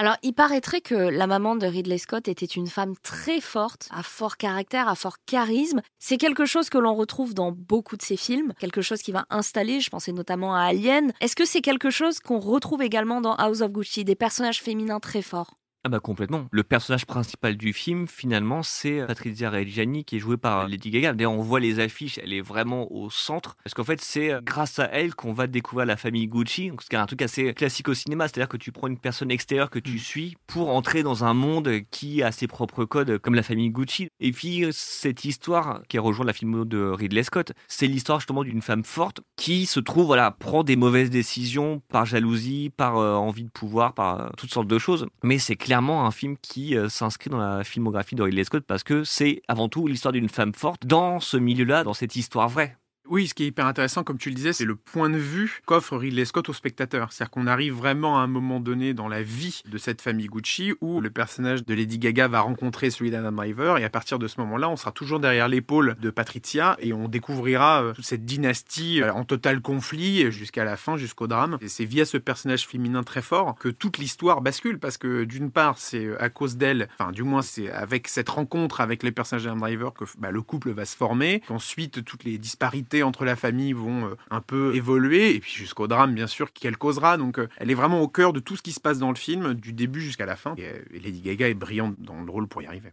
Alors, 0.00 0.16
il 0.22 0.32
paraîtrait 0.32 0.80
que 0.80 0.94
la 0.94 1.26
maman 1.26 1.56
de 1.56 1.66
Ridley 1.66 1.98
Scott 1.98 2.28
était 2.28 2.46
une 2.46 2.68
femme 2.68 2.94
très 3.02 3.40
forte, 3.40 3.88
à 3.90 4.04
fort 4.04 4.36
caractère, 4.36 4.86
à 4.86 4.94
fort 4.94 5.16
charisme. 5.26 5.82
C'est 5.98 6.18
quelque 6.18 6.46
chose 6.46 6.70
que 6.70 6.78
l'on 6.78 6.94
retrouve 6.94 7.34
dans 7.34 7.50
beaucoup 7.50 7.96
de 7.96 8.02
ses 8.02 8.16
films, 8.16 8.52
quelque 8.60 8.80
chose 8.80 9.02
qui 9.02 9.10
va 9.10 9.26
installer, 9.28 9.80
je 9.80 9.90
pensais 9.90 10.12
notamment 10.12 10.54
à 10.54 10.60
Alien. 10.60 11.12
Est-ce 11.20 11.34
que 11.34 11.44
c'est 11.44 11.62
quelque 11.62 11.90
chose 11.90 12.20
qu'on 12.20 12.38
retrouve 12.38 12.80
également 12.80 13.20
dans 13.20 13.34
House 13.34 13.60
of 13.60 13.72
Gucci, 13.72 14.04
des 14.04 14.14
personnages 14.14 14.62
féminins 14.62 15.00
très 15.00 15.20
forts? 15.20 15.58
Ah 15.88 15.90
bah 15.90 16.00
complètement. 16.00 16.44
Le 16.50 16.62
personnage 16.64 17.06
principal 17.06 17.56
du 17.56 17.72
film, 17.72 18.06
finalement, 18.08 18.62
c'est 18.62 19.06
Patrizia 19.06 19.48
Reggiani 19.48 20.04
qui 20.04 20.16
est 20.16 20.18
jouée 20.18 20.36
par 20.36 20.68
Lady 20.68 20.90
Gaga. 20.90 21.14
D'ailleurs, 21.14 21.32
on 21.32 21.40
voit 21.40 21.60
les 21.60 21.80
affiches, 21.80 22.18
elle 22.18 22.34
est 22.34 22.42
vraiment 22.42 22.92
au 22.92 23.08
centre. 23.08 23.56
Parce 23.64 23.72
qu'en 23.72 23.84
fait, 23.84 24.02
c'est 24.02 24.30
euh, 24.30 24.42
grâce 24.42 24.78
à 24.80 24.84
elle 24.92 25.14
qu'on 25.14 25.32
va 25.32 25.46
découvrir 25.46 25.86
la 25.86 25.96
famille 25.96 26.28
Gucci. 26.28 26.72
C'est 26.80 26.96
un 26.96 27.06
truc 27.06 27.22
assez 27.22 27.54
classique 27.54 27.88
au 27.88 27.94
cinéma, 27.94 28.28
c'est-à-dire 28.28 28.50
que 28.50 28.58
tu 28.58 28.70
prends 28.70 28.86
une 28.88 28.98
personne 28.98 29.30
extérieure 29.30 29.70
que 29.70 29.78
tu 29.78 29.94
mm. 29.94 29.98
suis 29.98 30.36
pour 30.46 30.68
entrer 30.68 31.02
dans 31.02 31.24
un 31.24 31.32
monde 31.32 31.70
qui 31.90 32.22
a 32.22 32.32
ses 32.32 32.48
propres 32.48 32.84
codes, 32.84 33.16
comme 33.16 33.34
la 33.34 33.42
famille 33.42 33.70
Gucci. 33.70 34.10
Et 34.20 34.32
puis, 34.32 34.66
cette 34.72 35.24
histoire 35.24 35.80
qui 35.88 35.98
rejoint 35.98 36.26
la 36.26 36.34
film 36.34 36.66
de 36.66 36.86
Ridley 36.90 37.22
Scott, 37.22 37.52
c'est 37.66 37.86
l'histoire 37.86 38.20
justement 38.20 38.44
d'une 38.44 38.60
femme 38.60 38.84
forte 38.84 39.22
qui 39.36 39.64
se 39.64 39.80
trouve, 39.80 40.04
voilà, 40.04 40.32
prend 40.32 40.64
des 40.64 40.76
mauvaises 40.76 41.08
décisions 41.08 41.80
par 41.88 42.04
jalousie, 42.04 42.70
par 42.76 42.98
euh, 42.98 43.14
envie 43.14 43.44
de 43.44 43.50
pouvoir, 43.50 43.94
par 43.94 44.20
euh, 44.20 44.28
toutes 44.36 44.52
sortes 44.52 44.68
de 44.68 44.78
choses. 44.78 45.06
Mais 45.22 45.38
c'est 45.38 45.56
un 45.78 46.10
film 46.10 46.36
qui 46.40 46.76
euh, 46.76 46.88
s'inscrit 46.88 47.30
dans 47.30 47.38
la 47.38 47.64
filmographie 47.64 48.14
de 48.14 48.22
Ridley 48.22 48.44
Scott 48.44 48.64
parce 48.66 48.82
que 48.82 49.04
c'est 49.04 49.42
avant 49.48 49.68
tout 49.68 49.86
l'histoire 49.86 50.12
d'une 50.12 50.28
femme 50.28 50.54
forte 50.54 50.86
dans 50.86 51.20
ce 51.20 51.36
milieu-là, 51.36 51.84
dans 51.84 51.94
cette 51.94 52.16
histoire 52.16 52.48
vraie. 52.48 52.76
Oui, 53.10 53.26
ce 53.26 53.32
qui 53.32 53.44
est 53.44 53.46
hyper 53.46 53.64
intéressant, 53.64 54.04
comme 54.04 54.18
tu 54.18 54.28
le 54.28 54.34
disais, 54.34 54.52
c'est 54.52 54.66
le 54.66 54.76
point 54.76 55.08
de 55.08 55.16
vue 55.16 55.62
qu'offre 55.64 55.96
Ridley 55.96 56.26
Scott 56.26 56.50
au 56.50 56.52
spectateur. 56.52 57.10
C'est-à-dire 57.10 57.30
qu'on 57.30 57.46
arrive 57.46 57.72
vraiment 57.72 58.18
à 58.18 58.20
un 58.20 58.26
moment 58.26 58.60
donné 58.60 58.92
dans 58.92 59.08
la 59.08 59.22
vie 59.22 59.62
de 59.66 59.78
cette 59.78 60.02
famille 60.02 60.26
Gucci 60.26 60.74
où 60.82 61.00
le 61.00 61.08
personnage 61.08 61.64
de 61.64 61.72
Lady 61.72 61.98
Gaga 61.98 62.28
va 62.28 62.40
rencontrer 62.40 62.90
celui 62.90 63.10
d'Adam 63.10 63.32
Driver 63.32 63.78
et 63.78 63.84
à 63.84 63.88
partir 63.88 64.18
de 64.18 64.28
ce 64.28 64.38
moment-là, 64.40 64.68
on 64.68 64.76
sera 64.76 64.92
toujours 64.92 65.20
derrière 65.20 65.48
l'épaule 65.48 65.96
de 66.02 66.10
Patricia 66.10 66.76
et 66.80 66.92
on 66.92 67.08
découvrira 67.08 67.82
euh, 67.82 67.92
toute 67.94 68.04
cette 68.04 68.26
dynastie 68.26 69.00
euh, 69.00 69.10
en 69.14 69.24
total 69.24 69.62
conflit 69.62 70.30
jusqu'à 70.30 70.64
la 70.64 70.76
fin, 70.76 70.98
jusqu'au 70.98 71.26
drame. 71.26 71.56
Et 71.62 71.68
c'est 71.68 71.86
via 71.86 72.04
ce 72.04 72.18
personnage 72.18 72.66
féminin 72.66 73.04
très 73.04 73.22
fort 73.22 73.54
que 73.58 73.70
toute 73.70 73.96
l'histoire 73.96 74.42
bascule 74.42 74.78
parce 74.78 74.98
que 74.98 75.24
d'une 75.24 75.50
part, 75.50 75.78
c'est 75.78 76.04
euh, 76.04 76.22
à 76.22 76.28
cause 76.28 76.58
d'elle, 76.58 76.90
enfin 76.98 77.12
du 77.12 77.22
moins 77.22 77.40
c'est 77.40 77.70
avec 77.70 78.06
cette 78.06 78.28
rencontre 78.28 78.82
avec 78.82 79.02
les 79.02 79.12
personnages 79.12 79.44
d'Adam 79.44 79.56
Driver 79.60 79.94
que 79.94 80.04
bah, 80.18 80.30
le 80.30 80.42
couple 80.42 80.72
va 80.72 80.84
se 80.84 80.94
former, 80.94 81.42
qu'ensuite 81.48 82.04
toutes 82.04 82.24
les 82.24 82.36
disparités 82.36 82.97
entre 83.02 83.24
la 83.24 83.36
famille 83.36 83.72
vont 83.72 84.06
euh, 84.06 84.14
un 84.30 84.40
peu 84.40 84.74
évoluer, 84.74 85.34
et 85.34 85.40
puis 85.40 85.52
jusqu'au 85.52 85.86
drame, 85.86 86.14
bien 86.14 86.26
sûr, 86.26 86.52
qu'elle 86.52 86.76
causera. 86.76 87.16
Donc, 87.16 87.38
euh, 87.38 87.48
elle 87.56 87.70
est 87.70 87.74
vraiment 87.74 88.00
au 88.00 88.08
cœur 88.08 88.32
de 88.32 88.40
tout 88.40 88.56
ce 88.56 88.62
qui 88.62 88.72
se 88.72 88.80
passe 88.80 88.98
dans 88.98 89.10
le 89.10 89.16
film, 89.16 89.54
du 89.54 89.72
début 89.72 90.00
jusqu'à 90.00 90.26
la 90.26 90.36
fin. 90.36 90.54
Et, 90.56 90.64
et 90.94 91.00
Lady 91.00 91.20
Gaga 91.20 91.48
est 91.48 91.54
brillante 91.54 91.96
dans 91.98 92.20
le 92.22 92.30
rôle 92.30 92.48
pour 92.48 92.62
y 92.62 92.66
arriver. 92.66 92.92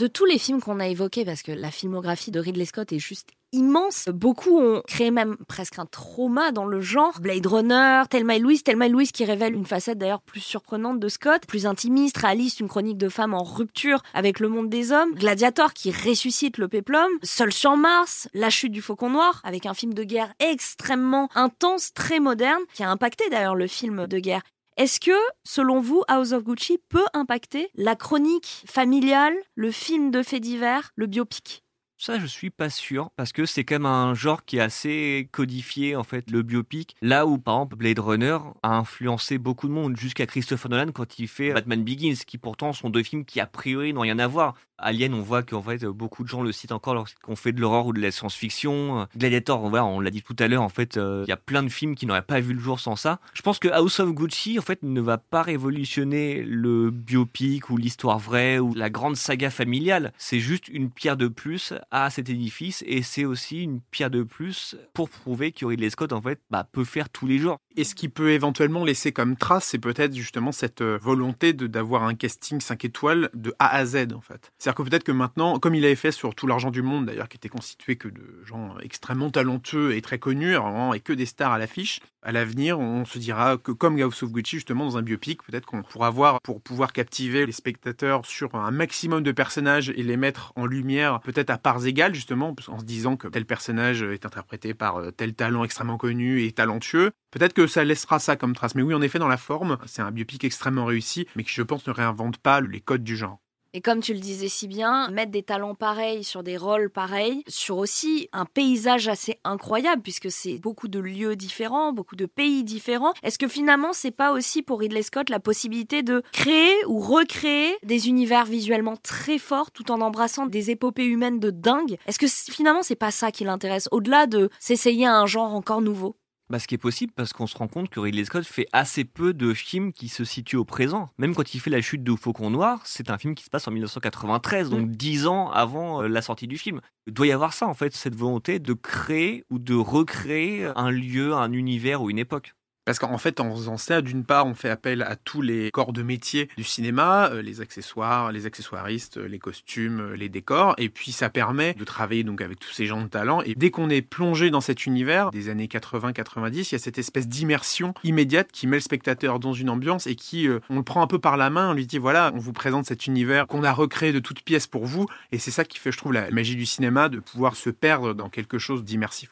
De 0.00 0.06
tous 0.06 0.24
les 0.24 0.38
films 0.38 0.62
qu'on 0.62 0.80
a 0.80 0.88
évoqués, 0.88 1.26
parce 1.26 1.42
que 1.42 1.52
la 1.52 1.70
filmographie 1.70 2.30
de 2.30 2.40
Ridley 2.40 2.64
Scott 2.64 2.90
est 2.90 2.98
juste 2.98 3.28
immense. 3.52 4.06
Beaucoup 4.08 4.58
ont 4.58 4.80
créé 4.86 5.10
même 5.10 5.36
presque 5.46 5.78
un 5.78 5.84
trauma 5.84 6.52
dans 6.52 6.64
le 6.64 6.80
genre. 6.80 7.20
Blade 7.20 7.44
Runner, 7.44 8.04
Thelma 8.08 8.36
et 8.36 8.38
Louise, 8.38 8.62
Thelma 8.62 8.86
et 8.86 8.88
Louise 8.88 9.12
qui 9.12 9.26
révèle 9.26 9.52
une 9.52 9.66
facette 9.66 9.98
d'ailleurs 9.98 10.22
plus 10.22 10.40
surprenante 10.40 11.00
de 11.00 11.08
Scott, 11.08 11.42
plus 11.46 11.66
intimiste, 11.66 12.16
réaliste, 12.16 12.60
une 12.60 12.68
chronique 12.68 12.96
de 12.96 13.10
femme 13.10 13.34
en 13.34 13.42
rupture 13.42 14.02
avec 14.14 14.40
le 14.40 14.48
monde 14.48 14.70
des 14.70 14.90
hommes. 14.90 15.14
Gladiator 15.16 15.74
qui 15.74 15.92
ressuscite 15.92 16.56
le 16.56 16.68
péplum. 16.68 17.10
Seul 17.22 17.52
sur 17.52 17.76
Mars, 17.76 18.26
La 18.32 18.48
chute 18.48 18.72
du 18.72 18.80
faucon 18.80 19.10
noir 19.10 19.42
avec 19.44 19.66
un 19.66 19.74
film 19.74 19.92
de 19.92 20.02
guerre 20.02 20.32
extrêmement 20.38 21.28
intense, 21.34 21.92
très 21.92 22.20
moderne, 22.20 22.62
qui 22.72 22.82
a 22.82 22.90
impacté 22.90 23.28
d'ailleurs 23.28 23.54
le 23.54 23.66
film 23.66 24.06
de 24.06 24.18
guerre. 24.18 24.40
Est-ce 24.80 24.98
que, 24.98 25.10
selon 25.44 25.78
vous, 25.82 26.04
House 26.08 26.32
of 26.32 26.42
Gucci 26.42 26.78
peut 26.88 27.04
impacter 27.12 27.68
la 27.74 27.96
chronique 27.96 28.64
familiale, 28.66 29.34
le 29.54 29.70
film 29.70 30.10
de 30.10 30.22
faits 30.22 30.40
divers, 30.40 30.92
le 30.96 31.04
biopic? 31.04 31.62
Ça, 32.00 32.18
je 32.18 32.26
suis 32.26 32.50
pas 32.50 32.70
sûr 32.70 33.10
parce 33.16 33.32
que 33.32 33.44
c'est 33.44 33.64
quand 33.64 33.74
même 33.74 33.86
un 33.86 34.14
genre 34.14 34.44
qui 34.44 34.56
est 34.56 34.60
assez 34.60 35.28
codifié 35.32 35.96
en 35.96 36.02
fait, 36.02 36.30
le 36.30 36.42
biopic. 36.42 36.96
Là 37.02 37.26
où 37.26 37.38
par 37.38 37.56
exemple 37.56 37.76
Blade 37.76 37.98
Runner 37.98 38.38
a 38.62 38.76
influencé 38.76 39.36
beaucoup 39.36 39.68
de 39.68 39.72
monde 39.72 39.96
jusqu'à 39.96 40.26
Christopher 40.26 40.70
Nolan 40.70 40.92
quand 40.92 41.18
il 41.18 41.28
fait 41.28 41.52
Batman 41.52 41.84
Begins, 41.84 42.14
qui 42.26 42.38
pourtant 42.38 42.72
sont 42.72 42.88
deux 42.88 43.02
films 43.02 43.24
qui 43.24 43.38
a 43.38 43.46
priori 43.46 43.92
n'ont 43.92 44.00
rien 44.00 44.18
à 44.18 44.26
voir. 44.26 44.54
Alien, 44.82 45.14
on 45.14 45.22
voit 45.22 45.42
qu'en 45.42 45.62
fait 45.62 45.84
beaucoup 45.84 46.24
de 46.24 46.28
gens 46.28 46.42
le 46.42 46.52
citent 46.52 46.72
encore 46.72 46.94
lorsqu'on 46.94 47.36
fait 47.36 47.52
de 47.52 47.60
l'horreur 47.60 47.86
ou 47.86 47.92
de 47.92 48.00
la 48.00 48.10
science-fiction. 48.10 49.06
Gladiator, 49.16 49.62
on, 49.62 49.74
on 49.74 50.00
l'a 50.00 50.10
dit 50.10 50.22
tout 50.22 50.36
à 50.38 50.48
l'heure, 50.48 50.62
en 50.62 50.68
fait, 50.68 50.96
euh, 50.96 51.22
il 51.26 51.28
y 51.28 51.32
a 51.32 51.36
plein 51.36 51.62
de 51.62 51.68
films 51.68 51.94
qui 51.94 52.06
n'auraient 52.06 52.22
pas 52.22 52.40
vu 52.40 52.54
le 52.54 52.60
jour 52.60 52.80
sans 52.80 52.96
ça. 52.96 53.20
Je 53.34 53.42
pense 53.42 53.58
que 53.58 53.68
House 53.68 54.00
of 54.00 54.12
Gucci, 54.12 54.58
en 54.58 54.62
fait, 54.62 54.82
ne 54.82 55.00
va 55.00 55.18
pas 55.18 55.42
révolutionner 55.42 56.42
le 56.42 56.90
biopic 56.90 57.70
ou 57.70 57.76
l'histoire 57.76 58.18
vraie 58.18 58.58
ou 58.58 58.74
la 58.74 58.90
grande 58.90 59.16
saga 59.16 59.50
familiale. 59.50 60.12
C'est 60.16 60.40
juste 60.40 60.68
une 60.68 60.90
pierre 60.90 61.16
de 61.16 61.28
plus 61.28 61.74
à 61.90 62.10
cet 62.10 62.28
édifice 62.28 62.84
et 62.86 63.02
c'est 63.02 63.24
aussi 63.24 63.62
une 63.62 63.80
pierre 63.80 64.10
de 64.10 64.22
plus 64.22 64.76
pour 64.94 65.10
prouver 65.10 65.52
que 65.52 65.66
Ridley 65.66 65.90
Scott 65.90 66.12
en 66.12 66.22
fait 66.22 66.40
bah, 66.50 66.66
peut 66.70 66.84
faire 66.84 67.08
tous 67.08 67.26
les 67.26 67.38
jours. 67.38 67.58
Et 67.76 67.84
ce 67.84 67.94
qui 67.94 68.08
peut 68.08 68.30
éventuellement 68.30 68.84
laisser 68.84 69.12
comme 69.12 69.36
trace, 69.36 69.66
c'est 69.66 69.78
peut-être 69.78 70.14
justement 70.14 70.52
cette 70.52 70.80
euh, 70.80 70.98
volonté 71.00 71.52
d'avoir 71.52 72.02
un 72.02 72.14
casting 72.14 72.60
5 72.60 72.84
étoiles 72.84 73.30
de 73.34 73.54
A 73.58 73.74
à 73.74 73.84
Z 73.86 74.12
en 74.14 74.20
fait. 74.20 74.52
C'est-à-dire 74.58 74.76
que 74.76 74.88
peut-être 74.88 75.04
que 75.04 75.12
maintenant, 75.12 75.58
comme 75.58 75.74
il 75.74 75.84
avait 75.84 75.94
fait 75.94 76.12
sur 76.12 76.34
tout 76.34 76.46
l'argent 76.46 76.70
du 76.70 76.82
monde 76.82 77.06
d'ailleurs, 77.06 77.28
qui 77.28 77.36
était 77.36 77.48
constitué 77.48 77.96
que 77.96 78.08
de 78.08 78.42
gens 78.44 78.76
extrêmement 78.82 79.30
talentueux 79.30 79.94
et 79.94 80.02
très 80.02 80.18
connus, 80.18 80.56
et 80.94 81.00
que 81.00 81.12
des 81.12 81.26
stars 81.26 81.52
à 81.52 81.58
l'affiche, 81.58 82.00
à 82.22 82.32
l'avenir, 82.32 82.78
on 82.78 83.04
se 83.04 83.18
dira 83.18 83.56
que 83.56 83.72
comme 83.72 83.98
House 83.98 84.22
of 84.22 84.30
Gucci, 84.30 84.56
justement, 84.56 84.84
dans 84.84 84.98
un 84.98 85.02
biopic, 85.02 85.42
peut-être 85.42 85.66
qu'on 85.66 85.82
pourra 85.82 86.10
voir, 86.10 86.40
pour 86.42 86.60
pouvoir 86.60 86.92
captiver 86.92 87.46
les 87.46 87.52
spectateurs 87.52 88.26
sur 88.26 88.54
un 88.54 88.70
maximum 88.70 89.22
de 89.22 89.32
personnages 89.32 89.90
et 89.90 90.02
les 90.02 90.16
mettre 90.16 90.52
en 90.56 90.66
lumière, 90.66 91.20
peut-être 91.20 91.50
à 91.50 91.58
parts 91.58 91.86
égales, 91.86 92.14
justement, 92.14 92.54
en 92.68 92.78
se 92.78 92.84
disant 92.84 93.16
que 93.16 93.28
tel 93.28 93.46
personnage 93.46 94.02
est 94.02 94.26
interprété 94.26 94.74
par 94.74 94.98
euh, 94.98 95.10
tel 95.10 95.34
talent 95.34 95.64
extrêmement 95.64 95.96
connu 95.96 96.42
et 96.44 96.52
talentueux. 96.52 97.12
Peut-être 97.30 97.52
que 97.52 97.66
ça 97.66 97.84
laissera 97.84 98.18
ça 98.18 98.36
comme 98.36 98.54
trace. 98.54 98.74
Mais 98.74 98.82
oui, 98.82 98.94
en 98.94 99.02
effet, 99.02 99.18
dans 99.18 99.28
la 99.28 99.36
forme, 99.36 99.78
c'est 99.86 100.02
un 100.02 100.10
biopic 100.10 100.44
extrêmement 100.44 100.84
réussi, 100.84 101.26
mais 101.36 101.44
qui, 101.44 101.52
je 101.52 101.62
pense, 101.62 101.86
ne 101.86 101.92
réinvente 101.92 102.38
pas 102.38 102.60
les 102.60 102.80
codes 102.80 103.04
du 103.04 103.16
genre. 103.16 103.38
Et 103.72 103.82
comme 103.82 104.00
tu 104.00 104.12
le 104.12 104.18
disais 104.18 104.48
si 104.48 104.66
bien, 104.66 105.08
mettre 105.10 105.30
des 105.30 105.44
talents 105.44 105.76
pareils 105.76 106.24
sur 106.24 106.42
des 106.42 106.56
rôles 106.56 106.90
pareils, 106.90 107.44
sur 107.46 107.78
aussi 107.78 108.28
un 108.32 108.44
paysage 108.44 109.06
assez 109.06 109.38
incroyable, 109.44 110.02
puisque 110.02 110.28
c'est 110.28 110.58
beaucoup 110.58 110.88
de 110.88 110.98
lieux 110.98 111.36
différents, 111.36 111.92
beaucoup 111.92 112.16
de 112.16 112.26
pays 112.26 112.64
différents. 112.64 113.14
Est-ce 113.22 113.38
que 113.38 113.46
finalement, 113.46 113.92
c'est 113.92 114.10
pas 114.10 114.32
aussi 114.32 114.62
pour 114.62 114.80
Ridley 114.80 115.02
Scott 115.02 115.30
la 115.30 115.38
possibilité 115.38 116.02
de 116.02 116.24
créer 116.32 116.74
ou 116.86 116.98
recréer 116.98 117.76
des 117.84 118.08
univers 118.08 118.44
visuellement 118.44 118.96
très 118.96 119.38
forts 119.38 119.70
tout 119.70 119.92
en 119.92 120.00
embrassant 120.00 120.46
des 120.46 120.72
épopées 120.72 121.06
humaines 121.06 121.38
de 121.38 121.50
dingue? 121.50 121.96
Est-ce 122.08 122.18
que 122.18 122.26
finalement, 122.26 122.82
c'est 122.82 122.96
pas 122.96 123.12
ça 123.12 123.30
qui 123.30 123.44
l'intéresse, 123.44 123.88
au-delà 123.92 124.26
de 124.26 124.50
s'essayer 124.58 125.06
à 125.06 125.14
un 125.14 125.26
genre 125.26 125.54
encore 125.54 125.80
nouveau? 125.80 126.16
Bah, 126.50 126.58
ce 126.58 126.66
qui 126.66 126.74
est 126.74 126.78
possible 126.78 127.12
parce 127.14 127.32
qu'on 127.32 127.46
se 127.46 127.56
rend 127.56 127.68
compte 127.68 127.88
que 127.88 128.00
Ridley 128.00 128.24
Scott 128.24 128.44
fait 128.44 128.66
assez 128.72 129.04
peu 129.04 129.32
de 129.32 129.54
films 129.54 129.92
qui 129.92 130.08
se 130.08 130.24
situent 130.24 130.56
au 130.56 130.64
présent. 130.64 131.08
Même 131.16 131.34
quand 131.34 131.54
il 131.54 131.60
fait 131.60 131.70
La 131.70 131.80
chute 131.80 132.02
de 132.02 132.14
Faucon 132.16 132.50
Noir, 132.50 132.80
c'est 132.84 133.10
un 133.10 133.18
film 133.18 133.34
qui 133.34 133.44
se 133.44 133.50
passe 133.50 133.68
en 133.68 133.70
1993, 133.70 134.68
donc 134.68 134.88
mm. 134.88 134.96
dix 134.96 135.26
ans 135.26 135.50
avant 135.50 136.02
euh, 136.02 136.08
la 136.08 136.22
sortie 136.22 136.48
du 136.48 136.58
film. 136.58 136.80
Il 137.06 137.14
doit 137.14 137.28
y 137.28 137.32
avoir 137.32 137.52
ça, 137.52 137.66
en 137.66 137.74
fait, 137.74 137.94
cette 137.94 138.16
volonté 138.16 138.58
de 138.58 138.72
créer 138.72 139.44
ou 139.48 139.58
de 139.58 139.74
recréer 139.74 140.70
un 140.74 140.90
lieu, 140.90 141.34
un 141.34 141.52
univers 141.52 142.02
ou 142.02 142.10
une 142.10 142.18
époque. 142.18 142.54
Parce 142.84 142.98
qu'en 142.98 143.18
fait, 143.18 143.40
en 143.40 143.54
faisant 143.54 143.76
ça, 143.76 144.00
d'une 144.00 144.24
part, 144.24 144.46
on 144.46 144.54
fait 144.54 144.70
appel 144.70 145.02
à 145.02 145.14
tous 145.14 145.42
les 145.42 145.70
corps 145.70 145.92
de 145.92 146.02
métier 146.02 146.48
du 146.56 146.64
cinéma, 146.64 147.30
euh, 147.30 147.42
les 147.42 147.60
accessoires, 147.60 148.32
les 148.32 148.46
accessoiristes, 148.46 149.18
les 149.18 149.38
costumes, 149.38 150.00
euh, 150.00 150.16
les 150.16 150.28
décors, 150.28 150.74
et 150.78 150.88
puis 150.88 151.12
ça 151.12 151.28
permet 151.28 151.74
de 151.74 151.84
travailler 151.84 152.24
donc 152.24 152.40
avec 152.40 152.58
tous 152.58 152.72
ces 152.72 152.86
gens 152.86 153.02
de 153.02 153.08
talent. 153.08 153.42
Et 153.42 153.54
dès 153.54 153.70
qu'on 153.70 153.90
est 153.90 154.02
plongé 154.02 154.50
dans 154.50 154.62
cet 154.62 154.86
univers 154.86 155.30
des 155.30 155.50
années 155.50 155.66
80-90, 155.66 156.70
il 156.70 156.72
y 156.72 156.74
a 156.74 156.78
cette 156.78 156.98
espèce 156.98 157.28
d'immersion 157.28 157.92
immédiate 158.02 158.50
qui 158.50 158.66
met 158.66 158.76
le 158.76 158.82
spectateur 158.82 159.40
dans 159.40 159.52
une 159.52 159.68
ambiance 159.68 160.06
et 160.06 160.14
qui, 160.14 160.48
euh, 160.48 160.60
on 160.70 160.76
le 160.76 160.82
prend 160.82 161.02
un 161.02 161.06
peu 161.06 161.18
par 161.18 161.36
la 161.36 161.50
main, 161.50 161.70
on 161.70 161.74
lui 161.74 161.86
dit 161.86 161.98
voilà, 161.98 162.32
on 162.34 162.38
vous 162.38 162.52
présente 162.52 162.86
cet 162.86 163.06
univers 163.06 163.46
qu'on 163.46 163.62
a 163.62 163.72
recréé 163.72 164.12
de 164.12 164.20
toutes 164.20 164.42
pièces 164.42 164.66
pour 164.66 164.86
vous, 164.86 165.06
et 165.32 165.38
c'est 165.38 165.50
ça 165.50 165.64
qui 165.64 165.78
fait, 165.78 165.92
je 165.92 165.98
trouve, 165.98 166.12
la 166.12 166.30
magie 166.30 166.56
du 166.56 166.66
cinéma, 166.66 167.08
de 167.08 167.20
pouvoir 167.20 167.56
se 167.56 167.70
perdre 167.70 168.14
dans 168.14 168.30
quelque 168.30 168.58
chose 168.58 168.84
d'immersif. 168.84 169.30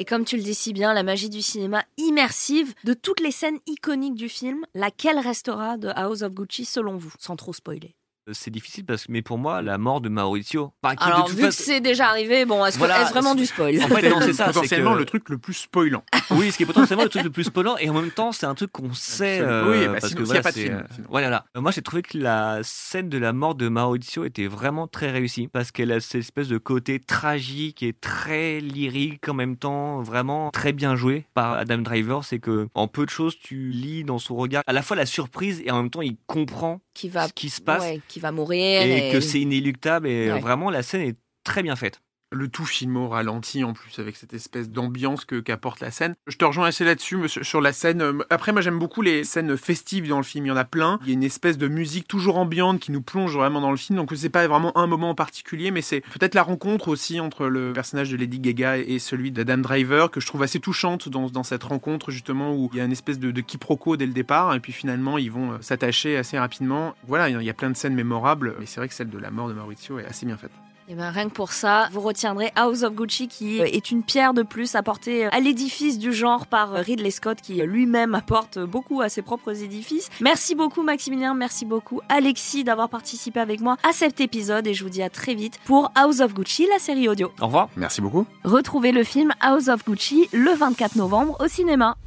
Et 0.00 0.04
comme 0.04 0.24
tu 0.24 0.36
le 0.36 0.42
dis 0.42 0.54
si 0.54 0.72
bien, 0.72 0.94
la 0.94 1.02
magie 1.02 1.28
du 1.28 1.42
cinéma 1.42 1.84
immersive, 1.96 2.72
de 2.84 2.94
toutes 2.94 3.20
les 3.20 3.32
scènes 3.32 3.58
iconiques 3.66 4.14
du 4.14 4.28
film, 4.28 4.64
laquelle 4.74 5.18
restera 5.18 5.76
de 5.76 5.88
House 5.88 6.22
of 6.22 6.34
Gucci 6.34 6.64
selon 6.64 6.96
vous, 6.96 7.12
sans 7.18 7.34
trop 7.34 7.52
spoiler 7.52 7.97
c'est 8.32 8.50
difficile 8.50 8.84
parce 8.84 9.06
que, 9.06 9.12
mais 9.12 9.22
pour 9.22 9.38
moi, 9.38 9.62
la 9.62 9.78
mort 9.78 10.00
de 10.00 10.08
Maurizio. 10.08 10.72
Alors, 10.82 11.28
vu 11.28 11.42
que 11.42 11.50
c'est 11.50 11.80
déjà 11.80 12.08
arrivé, 12.08 12.44
bon, 12.44 12.64
est-ce 12.64 12.78
vraiment 12.78 13.34
du 13.34 13.46
spoil? 13.46 13.82
En 13.82 13.88
fait, 13.88 14.08
non, 14.08 14.20
c'est 14.20 14.32
ça. 14.32 14.46
Potentiellement 14.46 14.94
le 14.94 15.04
truc 15.04 15.28
le 15.28 15.38
plus 15.38 15.54
spoilant. 15.54 16.02
oui, 16.30 16.52
ce 16.52 16.56
qui 16.56 16.62
est 16.62 16.66
potentiellement 16.66 17.04
le 17.04 17.10
truc 17.10 17.24
le 17.24 17.30
plus 17.30 17.44
spoilant, 17.44 17.76
et 17.78 17.88
en 17.90 17.94
même 17.94 18.10
temps, 18.10 18.32
c'est 18.32 18.46
un 18.46 18.54
truc 18.54 18.72
qu'on 18.72 18.92
sait. 18.94 19.40
Euh, 19.40 19.70
oui, 19.70 19.86
bah, 19.86 19.98
parce 20.00 20.14
que 20.14 20.22
voilà, 20.22 20.40
a 20.40 20.42
pas 20.42 20.52
de 20.52 20.58
film. 20.58 20.84
Voilà, 21.08 21.44
Moi, 21.56 21.70
j'ai 21.70 21.82
trouvé 21.82 22.02
que 22.02 22.18
la 22.18 22.60
scène 22.62 23.08
de 23.08 23.18
la 23.18 23.32
mort 23.32 23.54
de 23.54 23.68
Maurizio 23.68 24.24
était 24.24 24.46
vraiment 24.46 24.86
très 24.86 25.10
réussie 25.10 25.48
parce 25.48 25.70
qu'elle 25.70 25.92
a 25.92 26.00
cette 26.00 26.16
espèce 26.16 26.48
de 26.48 26.58
côté 26.58 27.00
tragique 27.00 27.82
et 27.82 27.92
très 27.92 28.60
lyrique 28.60 29.28
en 29.28 29.34
même 29.34 29.56
temps, 29.56 30.02
vraiment 30.02 30.50
très 30.50 30.72
bien 30.72 30.96
joué 30.96 31.26
par 31.34 31.54
Adam 31.54 31.78
Driver. 31.78 32.24
C'est 32.24 32.38
que 32.38 32.68
en 32.74 32.88
peu 32.88 33.04
de 33.04 33.10
choses, 33.10 33.38
tu 33.38 33.70
lis 33.70 34.04
dans 34.04 34.18
son 34.18 34.36
regard 34.36 34.62
à 34.66 34.72
la 34.72 34.82
fois 34.82 34.96
la 34.96 35.06
surprise 35.06 35.62
et 35.64 35.70
en 35.70 35.76
même 35.78 35.90
temps, 35.90 36.02
il 36.02 36.16
comprend 36.26 36.80
qui 36.94 37.08
va, 37.08 37.28
ce 37.28 37.32
qui 37.32 37.48
se 37.48 37.60
passe. 37.60 37.84
qui 38.08 38.17
va 38.20 38.32
mourir. 38.32 38.82
Et, 38.82 39.10
que 39.12 39.20
c'est 39.20 39.40
inéluctable. 39.40 40.08
Et 40.08 40.28
vraiment, 40.28 40.70
la 40.70 40.82
scène 40.82 41.02
est 41.02 41.16
très 41.44 41.62
bien 41.62 41.76
faite 41.76 42.00
le 42.30 42.48
tout 42.48 42.66
film 42.66 42.96
au 42.96 43.08
ralenti 43.08 43.64
en 43.64 43.72
plus 43.72 43.98
avec 43.98 44.16
cette 44.16 44.34
espèce 44.34 44.70
d'ambiance 44.70 45.24
que 45.24 45.40
qu'apporte 45.40 45.80
la 45.80 45.90
scène. 45.90 46.14
Je 46.26 46.36
te 46.36 46.44
rejoins 46.44 46.66
assez 46.66 46.84
là-dessus 46.84 47.28
sur 47.28 47.60
la 47.60 47.72
scène. 47.72 48.02
Euh, 48.02 48.18
après 48.30 48.52
moi 48.52 48.60
j'aime 48.60 48.78
beaucoup 48.78 49.02
les 49.02 49.24
scènes 49.24 49.56
festives 49.56 50.08
dans 50.08 50.18
le 50.18 50.24
film, 50.24 50.46
il 50.46 50.48
y 50.48 50.52
en 50.52 50.56
a 50.56 50.64
plein. 50.64 50.98
Il 51.02 51.08
y 51.08 51.10
a 51.10 51.14
une 51.14 51.22
espèce 51.22 51.58
de 51.58 51.68
musique 51.68 52.06
toujours 52.06 52.38
ambiante 52.38 52.80
qui 52.80 52.92
nous 52.92 53.02
plonge 53.02 53.34
vraiment 53.34 53.60
dans 53.60 53.70
le 53.70 53.76
film. 53.76 53.96
Donc 53.96 54.12
c'est 54.14 54.28
pas 54.28 54.46
vraiment 54.46 54.76
un 54.76 54.86
moment 54.86 55.10
en 55.10 55.14
particulier 55.14 55.70
mais 55.70 55.82
c'est 55.82 56.00
peut-être 56.00 56.34
la 56.34 56.42
rencontre 56.42 56.88
aussi 56.88 57.20
entre 57.20 57.46
le 57.46 57.72
personnage 57.72 58.10
de 58.10 58.16
Lady 58.16 58.40
Gaga 58.40 58.78
et 58.78 58.98
celui 58.98 59.30
d'Adam 59.30 59.58
Driver 59.58 60.10
que 60.10 60.20
je 60.20 60.26
trouve 60.26 60.42
assez 60.42 60.60
touchante 60.60 61.08
dans, 61.08 61.28
dans 61.28 61.42
cette 61.42 61.64
rencontre 61.64 62.10
justement 62.10 62.54
où 62.54 62.68
il 62.72 62.78
y 62.78 62.80
a 62.80 62.84
une 62.84 62.92
espèce 62.92 63.18
de, 63.18 63.30
de 63.30 63.40
quiproquo 63.40 63.96
dès 63.96 64.06
le 64.06 64.12
départ 64.12 64.54
et 64.54 64.60
puis 64.60 64.72
finalement 64.72 65.18
ils 65.18 65.32
vont 65.32 65.52
euh, 65.52 65.58
s'attacher 65.60 66.16
assez 66.16 66.38
rapidement. 66.38 66.94
Voilà, 67.06 67.28
il 67.28 67.42
y 67.42 67.50
a 67.50 67.54
plein 67.54 67.70
de 67.70 67.76
scènes 67.76 67.94
mémorables 67.94 68.54
mais 68.58 68.66
c'est 68.66 68.80
vrai 68.80 68.88
que 68.88 68.94
celle 68.94 69.10
de 69.10 69.18
la 69.18 69.30
mort 69.30 69.48
de 69.48 69.54
Maurizio 69.54 69.98
est 69.98 70.04
assez 70.04 70.26
bien 70.26 70.36
faite. 70.36 70.52
Et 70.88 70.92
eh 70.92 70.94
ben 70.94 71.10
rien 71.10 71.28
que 71.28 71.34
pour 71.34 71.52
ça, 71.52 71.90
vous 71.92 72.00
retiendrez 72.00 72.50
House 72.56 72.82
of 72.82 72.94
Gucci 72.94 73.28
qui 73.28 73.60
est 73.60 73.90
une 73.90 74.02
pierre 74.02 74.32
de 74.32 74.42
plus 74.42 74.74
apportée 74.74 75.26
à 75.26 75.38
l'édifice 75.38 75.98
du 75.98 76.14
genre 76.14 76.46
par 76.46 76.72
Ridley 76.72 77.10
Scott 77.10 77.42
qui 77.42 77.56
lui-même 77.56 78.14
apporte 78.14 78.58
beaucoup 78.58 79.02
à 79.02 79.10
ses 79.10 79.20
propres 79.20 79.62
édifices. 79.62 80.08
Merci 80.22 80.54
beaucoup 80.54 80.82
Maximilien, 80.82 81.34
merci 81.34 81.66
beaucoup 81.66 82.00
Alexis 82.08 82.64
d'avoir 82.64 82.88
participé 82.88 83.38
avec 83.38 83.60
moi 83.60 83.76
à 83.86 83.92
cet 83.92 84.22
épisode 84.22 84.66
et 84.66 84.72
je 84.72 84.82
vous 84.82 84.88
dis 84.88 85.02
à 85.02 85.10
très 85.10 85.34
vite 85.34 85.60
pour 85.66 85.92
House 85.94 86.20
of 86.20 86.32
Gucci, 86.32 86.66
la 86.72 86.78
série 86.78 87.06
audio. 87.06 87.30
Au 87.38 87.46
revoir. 87.48 87.68
Merci 87.76 88.00
beaucoup. 88.00 88.24
Retrouvez 88.44 88.90
le 88.90 89.04
film 89.04 89.34
House 89.42 89.68
of 89.68 89.84
Gucci 89.84 90.30
le 90.32 90.54
24 90.54 90.96
novembre 90.96 91.36
au 91.38 91.48
cinéma. 91.48 91.98